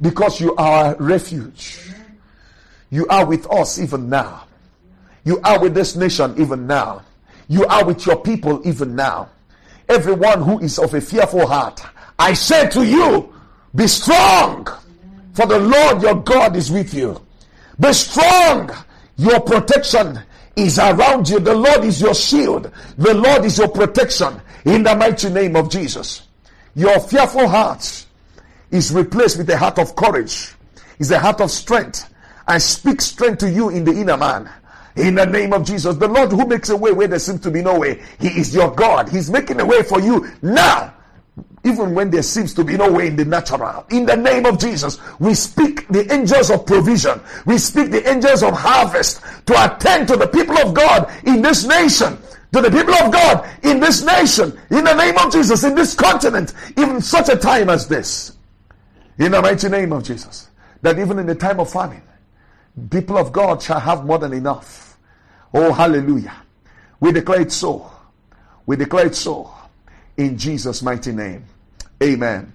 because 0.00 0.40
you 0.40 0.54
are 0.56 0.94
a 0.94 1.02
refuge. 1.02 1.78
You 2.90 3.06
are 3.08 3.24
with 3.24 3.50
us 3.50 3.78
even 3.78 4.10
now. 4.10 4.44
You 5.24 5.40
are 5.40 5.60
with 5.60 5.74
this 5.74 5.96
nation 5.96 6.34
even 6.38 6.66
now. 6.66 7.02
You 7.48 7.64
are 7.66 7.84
with 7.84 8.04
your 8.06 8.16
people 8.16 8.60
even 8.66 8.96
now. 8.96 9.30
Everyone 9.88 10.42
who 10.42 10.58
is 10.60 10.78
of 10.78 10.94
a 10.94 11.00
fearful 11.00 11.46
heart, 11.46 11.82
I 12.18 12.34
say 12.34 12.68
to 12.70 12.84
you, 12.84 13.32
be 13.74 13.86
strong, 13.86 14.66
for 15.32 15.46
the 15.46 15.58
Lord 15.58 16.02
your 16.02 16.16
God 16.16 16.56
is 16.56 16.70
with 16.70 16.92
you. 16.92 17.20
Be 17.80 17.92
strong. 17.92 18.70
Your 19.16 19.40
protection 19.40 20.20
is 20.56 20.78
around 20.78 21.28
you. 21.28 21.38
The 21.38 21.54
Lord 21.54 21.84
is 21.84 22.00
your 22.00 22.14
shield. 22.14 22.70
The 22.98 23.14
Lord 23.14 23.44
is 23.44 23.58
your 23.58 23.68
protection 23.68 24.40
in 24.64 24.82
the 24.82 24.94
mighty 24.94 25.30
name 25.30 25.56
of 25.56 25.70
Jesus. 25.70 26.22
Your 26.74 26.98
fearful 27.00 27.48
heart 27.48 28.06
is 28.70 28.92
replaced 28.92 29.38
with 29.38 29.50
a 29.50 29.56
heart 29.58 29.78
of 29.78 29.94
courage, 29.94 30.54
is 30.98 31.10
a 31.10 31.18
heart 31.18 31.40
of 31.40 31.50
strength. 31.50 32.08
I 32.46 32.58
speak 32.58 33.00
strength 33.00 33.38
to 33.38 33.50
you 33.50 33.68
in 33.68 33.84
the 33.84 33.92
inner 33.92 34.16
man. 34.16 34.50
In 34.96 35.14
the 35.14 35.24
name 35.24 35.52
of 35.52 35.64
Jesus, 35.64 35.96
the 35.96 36.08
Lord 36.08 36.30
who 36.32 36.46
makes 36.46 36.68
a 36.68 36.76
way 36.76 36.92
where 36.92 37.08
there 37.08 37.18
seems 37.18 37.40
to 37.40 37.50
be 37.50 37.62
no 37.62 37.78
way, 37.78 38.02
He 38.20 38.28
is 38.28 38.54
your 38.54 38.70
God. 38.70 39.08
He's 39.08 39.30
making 39.30 39.60
a 39.60 39.64
way 39.64 39.82
for 39.82 40.00
you 40.00 40.30
now 40.42 40.92
even 41.64 41.94
when 41.94 42.10
there 42.10 42.22
seems 42.22 42.52
to 42.54 42.64
be 42.64 42.76
no 42.76 42.90
way 42.90 43.06
in 43.06 43.16
the 43.16 43.24
natural. 43.24 43.86
In 43.90 44.04
the 44.04 44.16
name 44.16 44.46
of 44.46 44.58
Jesus, 44.58 44.98
we 45.20 45.34
speak 45.34 45.86
the 45.88 46.12
angels 46.12 46.50
of 46.50 46.66
provision. 46.66 47.20
We 47.46 47.58
speak 47.58 47.90
the 47.90 48.08
angels 48.08 48.42
of 48.42 48.54
harvest 48.54 49.22
to 49.46 49.64
attend 49.64 50.08
to 50.08 50.16
the 50.16 50.26
people 50.26 50.58
of 50.58 50.74
God 50.74 51.10
in 51.24 51.40
this 51.40 51.64
nation. 51.64 52.18
To 52.52 52.60
the 52.60 52.70
people 52.70 52.94
of 52.94 53.12
God 53.12 53.48
in 53.62 53.80
this 53.80 54.04
nation, 54.04 54.58
in 54.70 54.84
the 54.84 54.94
name 54.94 55.16
of 55.16 55.32
Jesus, 55.32 55.64
in 55.64 55.74
this 55.74 55.94
continent, 55.94 56.52
even 56.76 57.00
such 57.00 57.30
a 57.30 57.36
time 57.36 57.70
as 57.70 57.88
this. 57.88 58.36
In 59.18 59.32
the 59.32 59.40
mighty 59.40 59.68
name 59.68 59.92
of 59.92 60.02
Jesus. 60.02 60.50
That 60.82 60.98
even 60.98 61.18
in 61.18 61.26
the 61.26 61.34
time 61.34 61.60
of 61.60 61.72
famine, 61.72 62.02
people 62.90 63.16
of 63.16 63.32
God 63.32 63.62
shall 63.62 63.80
have 63.80 64.04
more 64.04 64.18
than 64.18 64.32
enough. 64.32 64.98
Oh, 65.54 65.72
hallelujah. 65.72 66.34
We 66.98 67.12
declare 67.12 67.42
it 67.42 67.52
so. 67.52 67.90
We 68.66 68.76
declare 68.76 69.06
it 69.06 69.14
so. 69.14 69.51
In 70.16 70.36
Jesus' 70.36 70.82
mighty 70.82 71.12
name. 71.12 71.44
Amen. 72.02 72.52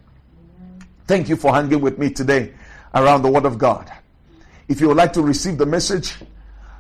Thank 1.06 1.30
you 1.30 1.36
for 1.36 1.54
hanging 1.54 1.82
with 1.82 1.98
me 1.98 2.10
today 2.10 2.54
around 2.94 3.22
the 3.22 3.32
Word 3.32 3.46
of 3.46 3.58
God. 3.58 3.92
If 4.68 4.82
you 4.82 4.90
would 4.90 4.98
like 4.98 5.14
to 5.14 5.22
receive 5.22 5.58
the 5.58 5.66
message 5.66 6.16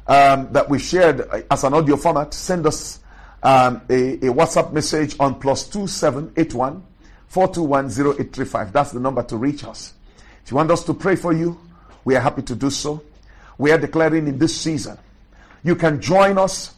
um, 0.07 0.51
that 0.51 0.69
we 0.69 0.80
shared 0.80 1.21
as 1.49 1.63
an 1.63 1.73
audio 1.73 1.95
format, 1.95 2.34
send 2.34 2.67
us 2.67 2.99
um, 3.43 3.82
a, 3.89 4.13
a, 4.15 4.34
WhatsApp 4.34 4.73
message 4.73 5.15
on 5.19 5.39
plus 5.39 5.67
two 5.67 5.88
seven 5.88 6.32
eight 6.36 6.53
one 6.53 6.84
four 7.28 7.47
two 7.47 7.63
one 7.63 7.89
zero 7.89 8.15
eight 8.19 8.34
three 8.34 8.45
five. 8.45 8.73
That's 8.73 8.91
the 8.91 8.99
number 8.99 9.23
to 9.23 9.38
reach 9.38 9.63
us. 9.63 9.93
If 10.43 10.51
you 10.51 10.57
want 10.57 10.71
us 10.71 10.84
to 10.86 10.93
pray 10.93 11.15
for 11.15 11.34
you, 11.34 11.59
we 12.03 12.15
are 12.15 12.21
happy 12.21 12.41
to 12.43 12.55
do 12.55 12.69
so. 12.69 13.03
We 13.57 13.71
are 13.71 13.78
declaring 13.78 14.28
in 14.28 14.38
this 14.38 14.59
season. 14.59 14.97
You 15.63 15.75
can 15.75 16.01
join 16.01 16.38
us. 16.38 16.73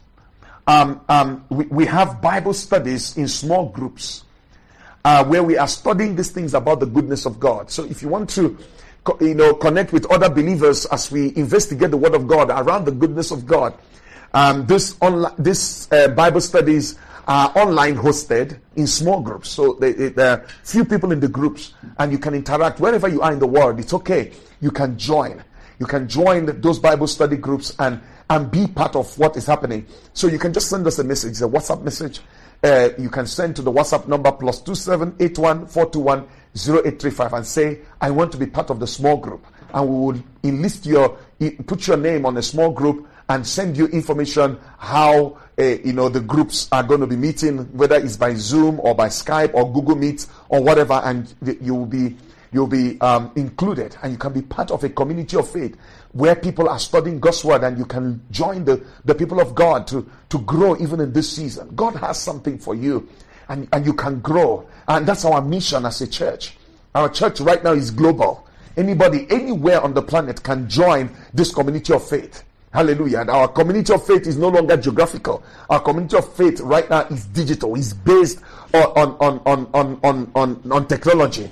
Um, 0.66 1.00
um, 1.08 1.44
we, 1.48 1.64
we, 1.66 1.86
have 1.86 2.20
Bible 2.20 2.52
studies 2.52 3.16
in 3.16 3.26
small 3.28 3.68
groups 3.70 4.24
uh, 5.04 5.24
where 5.24 5.42
we 5.42 5.56
are 5.56 5.66
studying 5.66 6.14
these 6.14 6.30
things 6.30 6.54
about 6.54 6.80
the 6.80 6.86
goodness 6.86 7.26
of 7.26 7.40
God. 7.40 7.70
So 7.70 7.84
if 7.84 8.02
you 8.02 8.08
want 8.08 8.30
to 8.30 8.56
you 9.20 9.34
know, 9.34 9.54
connect 9.54 9.92
with 9.92 10.10
other 10.10 10.28
believers 10.28 10.86
as 10.86 11.10
we 11.10 11.34
investigate 11.36 11.90
the 11.90 11.96
Word 11.96 12.14
of 12.14 12.28
God 12.28 12.50
around 12.50 12.84
the 12.84 12.92
goodness 12.92 13.30
of 13.30 13.46
God. 13.46 13.74
Um, 14.32 14.66
this 14.66 14.96
online, 15.00 15.34
this 15.38 15.90
uh, 15.90 16.08
Bible 16.08 16.40
studies 16.40 16.96
are 17.26 17.52
online 17.56 17.96
hosted 17.96 18.58
in 18.76 18.86
small 18.86 19.20
groups. 19.20 19.48
So 19.48 19.74
they, 19.74 19.92
they, 19.92 20.08
there 20.10 20.30
are 20.30 20.46
few 20.62 20.84
people 20.84 21.12
in 21.12 21.20
the 21.20 21.28
groups, 21.28 21.74
and 21.98 22.12
you 22.12 22.18
can 22.18 22.34
interact 22.34 22.80
wherever 22.80 23.08
you 23.08 23.22
are 23.22 23.32
in 23.32 23.38
the 23.38 23.46
world. 23.46 23.80
It's 23.80 23.94
okay. 23.94 24.32
You 24.60 24.70
can 24.70 24.98
join. 24.98 25.42
You 25.78 25.86
can 25.86 26.08
join 26.08 26.60
those 26.60 26.78
Bible 26.78 27.06
study 27.06 27.36
groups 27.36 27.74
and 27.78 28.00
and 28.30 28.50
be 28.50 28.66
part 28.66 28.96
of 28.96 29.18
what 29.18 29.36
is 29.36 29.44
happening. 29.44 29.84
So 30.14 30.28
you 30.28 30.38
can 30.38 30.52
just 30.52 30.70
send 30.70 30.86
us 30.86 30.98
a 30.98 31.04
message, 31.04 31.40
a 31.42 31.48
WhatsApp 31.48 31.82
message. 31.82 32.20
Uh, 32.62 32.90
you 32.98 33.10
can 33.10 33.26
send 33.26 33.56
to 33.56 33.62
the 33.62 33.72
WhatsApp 33.72 34.06
number 34.06 34.30
plus 34.32 34.60
two 34.62 34.74
seven 34.74 35.14
eight 35.18 35.38
one 35.38 35.66
four 35.66 35.90
two 35.90 36.00
one 36.00 36.26
0835 36.56 37.32
and 37.32 37.46
say, 37.46 37.80
I 38.00 38.10
want 38.10 38.32
to 38.32 38.38
be 38.38 38.46
part 38.46 38.70
of 38.70 38.80
the 38.80 38.86
small 38.86 39.16
group. 39.16 39.46
And 39.72 39.88
we 39.88 39.94
will 39.94 40.22
enlist 40.42 40.84
your, 40.86 41.16
put 41.66 41.86
your 41.86 41.96
name 41.96 42.26
on 42.26 42.36
a 42.36 42.42
small 42.42 42.70
group 42.70 43.08
and 43.28 43.46
send 43.46 43.76
you 43.76 43.86
information 43.86 44.58
how 44.78 45.38
uh, 45.56 45.62
you 45.62 45.92
know 45.92 46.08
the 46.08 46.20
groups 46.20 46.68
are 46.72 46.82
going 46.82 47.00
to 47.00 47.06
be 47.06 47.14
meeting, 47.14 47.58
whether 47.76 47.94
it's 47.94 48.16
by 48.16 48.34
Zoom 48.34 48.80
or 48.80 48.94
by 48.94 49.06
Skype 49.06 49.54
or 49.54 49.72
Google 49.72 49.94
Meet 49.94 50.26
or 50.48 50.60
whatever, 50.60 50.94
and 51.04 51.32
you 51.60 51.74
will 51.74 51.86
be 51.86 52.16
you'll 52.52 52.66
be 52.66 53.00
um, 53.00 53.30
included, 53.36 53.96
and 54.02 54.12
you 54.12 54.18
can 54.18 54.32
be 54.32 54.42
part 54.42 54.70
of 54.70 54.84
a 54.84 54.88
community 54.88 55.36
of 55.36 55.48
faith 55.50 55.76
where 56.12 56.34
people 56.34 56.68
are 56.68 56.78
studying 56.78 57.20
God's 57.20 57.44
word, 57.44 57.62
and 57.62 57.78
you 57.78 57.86
can 57.86 58.22
join 58.30 58.64
the 58.64 58.84
the 59.04 59.14
people 59.14 59.40
of 59.40 59.54
God 59.54 59.86
to 59.88 60.08
to 60.30 60.38
grow 60.40 60.76
even 60.78 61.00
in 61.00 61.12
this 61.12 61.30
season. 61.30 61.70
God 61.74 61.96
has 61.96 62.20
something 62.20 62.58
for 62.58 62.74
you 62.74 63.08
and, 63.50 63.68
and 63.72 63.84
you 63.84 63.92
can 63.92 64.20
grow. 64.20 64.66
And 64.88 65.06
that's 65.06 65.24
our 65.24 65.42
mission 65.42 65.84
as 65.84 66.00
a 66.00 66.06
church. 66.06 66.56
Our 66.94 67.08
church 67.10 67.40
right 67.40 67.62
now 67.62 67.72
is 67.72 67.90
global. 67.90 68.46
Anybody, 68.76 69.26
anywhere 69.28 69.82
on 69.82 69.92
the 69.92 70.02
planet 70.02 70.42
can 70.42 70.68
join 70.68 71.10
this 71.34 71.52
community 71.52 71.92
of 71.92 72.08
faith. 72.08 72.44
Hallelujah. 72.72 73.20
And 73.20 73.30
our 73.30 73.48
community 73.48 73.92
of 73.92 74.06
faith 74.06 74.28
is 74.28 74.36
no 74.36 74.48
longer 74.48 74.76
geographical. 74.76 75.42
Our 75.68 75.80
community 75.80 76.16
of 76.16 76.32
faith 76.34 76.60
right 76.60 76.88
now 76.88 77.00
is 77.02 77.26
digital, 77.26 77.74
is 77.74 77.92
based 77.92 78.40
on, 78.72 79.16
on, 79.20 79.40
on, 79.44 79.68
on, 79.74 80.00
on, 80.04 80.30
on, 80.36 80.72
on 80.72 80.86
technology. 80.86 81.50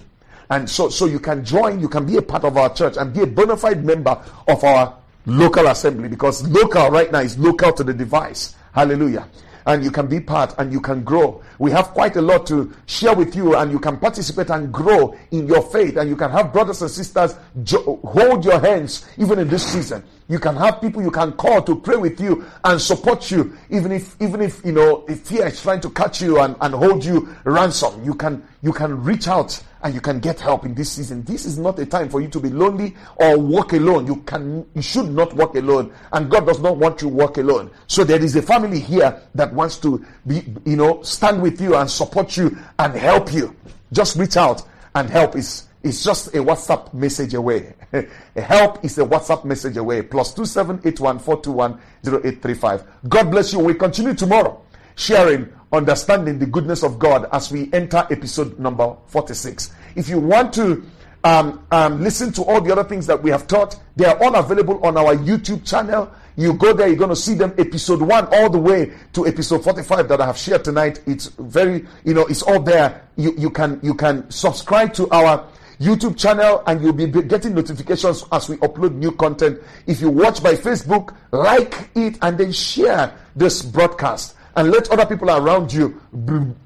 And 0.51 0.69
so, 0.69 0.89
so 0.89 1.07
you 1.07 1.21
can 1.21 1.45
join, 1.45 1.81
you 1.81 1.89
can 1.89 2.07
be 2.07 2.17
a 2.17 2.23
part 2.23 2.45
of 2.45 2.57
our 2.57 2.73
church 2.75 2.97
and 2.97 3.13
be 3.13 3.23
a 3.23 3.27
bona 3.27 3.57
fide 3.57 3.85
member 3.85 4.23
of 4.47 4.65
our 4.65 4.97
local 5.27 5.67
assembly 5.67 6.09
because 6.09 6.47
local 6.49 6.89
right 6.91 7.13
now 7.13 7.21
is 7.21 7.39
local 7.39 7.73
to 7.73 7.85
the 7.85 7.93
device. 7.93 8.55
Hallelujah 8.73 9.29
and 9.69 9.85
you 9.85 9.91
can 9.91 10.07
be 10.07 10.19
part 10.19 10.55
and 10.59 10.73
you 10.73 10.81
can 10.81 11.05
grow. 11.05 11.43
We 11.59 11.71
have 11.73 11.89
quite 11.89 12.17
a 12.17 12.23
lot 12.23 12.47
to 12.47 12.73
share 12.87 13.15
with 13.15 13.37
you 13.37 13.55
and 13.55 13.71
you 13.71 13.79
can 13.79 13.99
participate 13.99 14.49
and 14.49 14.73
grow 14.73 15.15
in 15.31 15.47
your 15.47 15.61
faith 15.61 15.99
and 15.99 16.09
you 16.09 16.17
can 16.17 16.31
have 16.31 16.55
brothers 16.55 16.81
and 16.81 16.91
sisters 16.91 17.37
jo- 17.63 18.01
hold 18.03 18.47
your 18.47 18.59
hands 18.61 19.07
even 19.19 19.39
in 19.39 19.49
this 19.49 19.67
season. 19.71 20.03
You 20.27 20.39
can 20.39 20.57
have 20.57 20.81
people 20.81 21.03
you 21.03 21.11
can 21.11 21.33
call 21.33 21.63
to 21.63 21.77
pray 21.77 21.97
with 21.97 22.19
you 22.19 22.47
and 22.65 22.81
support 22.81 23.31
you 23.31 23.57
even 23.69 23.93
if 23.93 24.17
even 24.23 24.41
if 24.41 24.65
you 24.65 24.73
know 24.73 25.05
if 25.07 25.21
fear 25.21 25.47
is 25.47 25.61
trying 25.61 25.83
to 25.83 25.91
catch 25.91 26.23
you 26.23 26.41
and, 26.41 26.57
and 26.63 26.75
hold 26.75 27.05
you 27.05 27.35
ransom. 27.45 28.03
You 28.03 28.15
can 28.15 28.43
you 28.63 28.73
can 28.73 29.05
reach 29.05 29.29
out 29.29 29.63
and 29.83 29.95
you 29.95 30.01
can 30.01 30.21
get 30.21 30.41
help 30.41 30.65
in 30.65 30.75
this 30.75 30.93
season. 30.93 31.23
This 31.25 31.45
is 31.45 31.59
not 31.59 31.79
a 31.79 31.87
time 31.87 32.09
for 32.09 32.21
you 32.21 32.29
to 32.29 32.41
be 32.41 32.51
lonely 32.51 32.97
or 33.17 33.39
walk 33.39 33.73
alone. 33.73 34.07
You 34.07 34.17
can, 34.17 34.67
you 34.75 34.83
should 34.83 35.11
not 35.11 35.33
walk 35.35 35.55
alone, 35.55 35.93
and 36.13 36.31
God 36.31 36.47
does 36.47 36.61
not 36.61 36.77
want 36.77 37.03
you 37.03 37.09
walk 37.09 37.39
alone. 37.39 37.71
So 37.87 38.05
there 38.05 38.23
is 38.23 38.37
a 38.37 38.43
family 38.43 38.81
here 38.81 39.21
that 39.35 39.53
wants 39.53 39.79
to 39.79 40.05
be, 40.27 40.45
you 40.65 40.77
know, 40.77 41.03
stand 41.03 41.43
with 41.43 41.61
you 41.61 41.77
and 41.77 41.91
support 41.91 42.37
you 42.37 42.57
and 42.79 42.95
help 42.95 43.33
you. 43.33 43.55
Just 43.93 44.17
reach 44.17 44.37
out 44.37 44.63
and 44.95 45.09
help 45.09 45.37
is 45.37 45.69
It's 45.83 46.03
just 46.03 46.35
a 46.35 46.39
WhatsApp 46.39 46.93
message 46.93 47.35
away. 47.35 47.75
help 48.37 48.85
is 48.85 48.99
a 48.99 49.05
WhatsApp 49.05 49.45
message 49.45 49.77
away. 49.77 50.03
Plus 50.03 50.35
two 50.35 50.45
seven 50.45 50.81
eight 50.85 50.99
one 50.99 51.19
four 51.19 51.41
two 51.41 51.53
one 51.53 51.81
zero 52.05 52.21
eight 52.25 52.43
three 52.43 52.55
five. 52.55 52.85
God 53.09 53.31
bless 53.31 53.53
you. 53.53 53.61
We 53.61 53.75
continue 53.75 54.15
tomorrow 54.15 54.61
sharing 54.97 55.49
understanding 55.73 56.39
the 56.39 56.47
goodness 56.47 56.83
of 56.83 56.99
God 56.99 57.29
as 57.33 57.51
we 57.51 57.71
enter 57.73 58.07
episode 58.11 58.59
number 58.59 58.97
46. 59.07 59.73
If 59.97 60.09
you 60.09 60.19
want 60.19 60.53
to 60.55 60.85
um, 61.25 61.67
um, 61.71 62.03
listen 62.03 62.33
to 62.35 62.43
all 62.43 62.61
the 62.61 62.73
other 62.73 62.85
things 62.85 63.07
that 63.07 63.23
we 63.23 63.31
have 63.31 63.47
taught, 63.47 63.79
they 63.97 64.07
are 64.07 64.17
all 64.23 64.35
available 64.37 64.85
on 64.85 64.97
our 64.97 65.15
YouTube 65.17 65.67
channel. 65.67 66.11
You 66.37 66.55
go 66.55 66.73
there, 66.73 66.87
you're 66.87 66.97
going 66.97 67.11
to 67.11 67.17
see 67.17 67.35
them 67.35 67.53
episode 67.59 68.01
one 68.01 68.29
all 68.33 68.49
the 68.49 68.59
way 68.59 68.93
to 69.13 69.27
episode 69.27 69.65
45 69.65 70.09
that 70.09 70.21
I 70.21 70.27
have 70.27 70.39
shared 70.39 70.65
tonight. 70.65 71.01
It's 71.07 71.27
very, 71.27 71.87
you 72.05 72.15
know, 72.15 72.27
it's 72.27 72.43
all 72.43 72.61
there. 72.61 73.03
You, 73.17 73.35
you 73.37 73.51
can, 73.51 73.81
you 73.83 73.95
can 73.95 74.31
subscribe 74.31 74.95
to 74.95 75.11
our 75.11 75.49
YouTube 75.81 76.17
channel 76.17 76.63
and 76.67 76.81
you'll 76.81 76.93
be 76.93 77.07
getting 77.07 77.55
notifications 77.55 78.25
as 78.33 78.49
we 78.49 78.57
upload 78.59 78.95
new 78.95 79.13
content. 79.13 79.61
If 79.87 80.01
you 80.01 80.11
watch 80.11 80.43
by 80.43 80.55
Facebook, 80.55 81.15
like 81.33 81.91
it 81.95 82.19
and 82.23 82.39
then 82.39 82.53
share 82.53 83.17
this 83.37 83.63
broadcast 83.63 84.35
and 84.59 84.73
let 84.73 84.91
other 84.91 85.07
people 85.07 85.31
around 85.31 85.73
you 85.73 86.01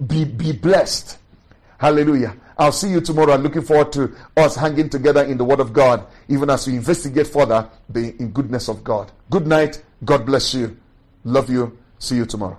be, 0.07 0.25
be, 0.25 0.53
blessed. 0.53 1.19
Hallelujah. 1.77 2.35
I'll 2.57 2.73
see 2.73 2.89
you 2.89 3.03
tomorrow. 3.03 3.35
I'm 3.35 3.43
looking 3.43 3.61
forward 3.61 3.93
to 3.93 4.15
us 4.35 4.57
hanging 4.57 4.89
together 4.89 5.25
in 5.25 5.37
the 5.37 5.45
Word 5.45 5.61
of 5.61 5.75
God, 5.75 6.07
even 6.29 6.49
as 6.49 6.67
we 6.67 6.77
investigate 6.77 7.27
further 7.27 7.69
the 7.91 8.17
in 8.17 8.31
goodness 8.31 8.69
of 8.69 8.83
God. 8.83 9.13
Good 9.29 9.47
night. 9.47 9.83
God 10.07 10.25
bless 10.25 10.55
you. 10.55 10.75
Love 11.25 11.51
you. 11.51 11.77
See 11.99 12.17
you 12.17 12.25
tomorrow. 12.25 12.59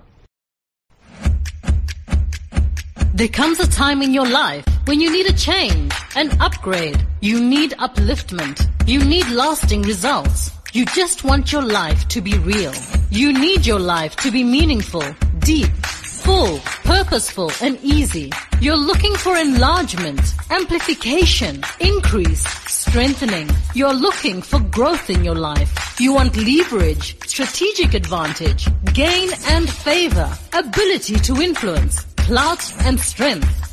There 3.15 3.27
comes 3.27 3.59
a 3.59 3.67
time 3.67 4.03
in 4.03 4.13
your 4.13 4.27
life 4.27 4.65
when 4.85 4.99
you 4.99 5.11
need 5.11 5.25
a 5.25 5.33
change, 5.33 5.93
an 6.15 6.29
upgrade. 6.41 7.03
You 7.21 7.43
need 7.43 7.71
upliftment. 7.71 8.69
You 8.87 9.03
need 9.03 9.27
lasting 9.29 9.81
results. 9.81 10.51
You 10.73 10.85
just 10.85 11.23
want 11.23 11.51
your 11.51 11.61
life 11.61 12.07
to 12.07 12.19
be 12.19 12.35
real. 12.39 12.73
You 13.11 13.31
need 13.31 13.63
your 13.63 13.77
life 13.77 14.15
to 14.15 14.31
be 14.31 14.43
meaningful, 14.43 15.03
deep, 15.37 15.69
full, 15.85 16.57
purposeful, 16.83 17.51
and 17.61 17.77
easy. 17.83 18.31
You're 18.59 18.75
looking 18.75 19.13
for 19.13 19.37
enlargement, 19.37 20.19
amplification, 20.49 21.63
increase, 21.79 22.43
strengthening. 22.71 23.51
You're 23.75 23.93
looking 23.93 24.41
for 24.41 24.59
growth 24.61 25.11
in 25.11 25.23
your 25.23 25.35
life. 25.35 25.99
You 25.99 26.15
want 26.15 26.35
leverage, 26.35 27.17
strategic 27.27 27.93
advantage, 27.93 28.67
gain 28.93 29.29
and 29.49 29.69
favor, 29.69 30.27
ability 30.53 31.17
to 31.17 31.39
influence, 31.39 32.01
clout 32.17 32.73
and 32.79 32.99
strength. 32.99 33.72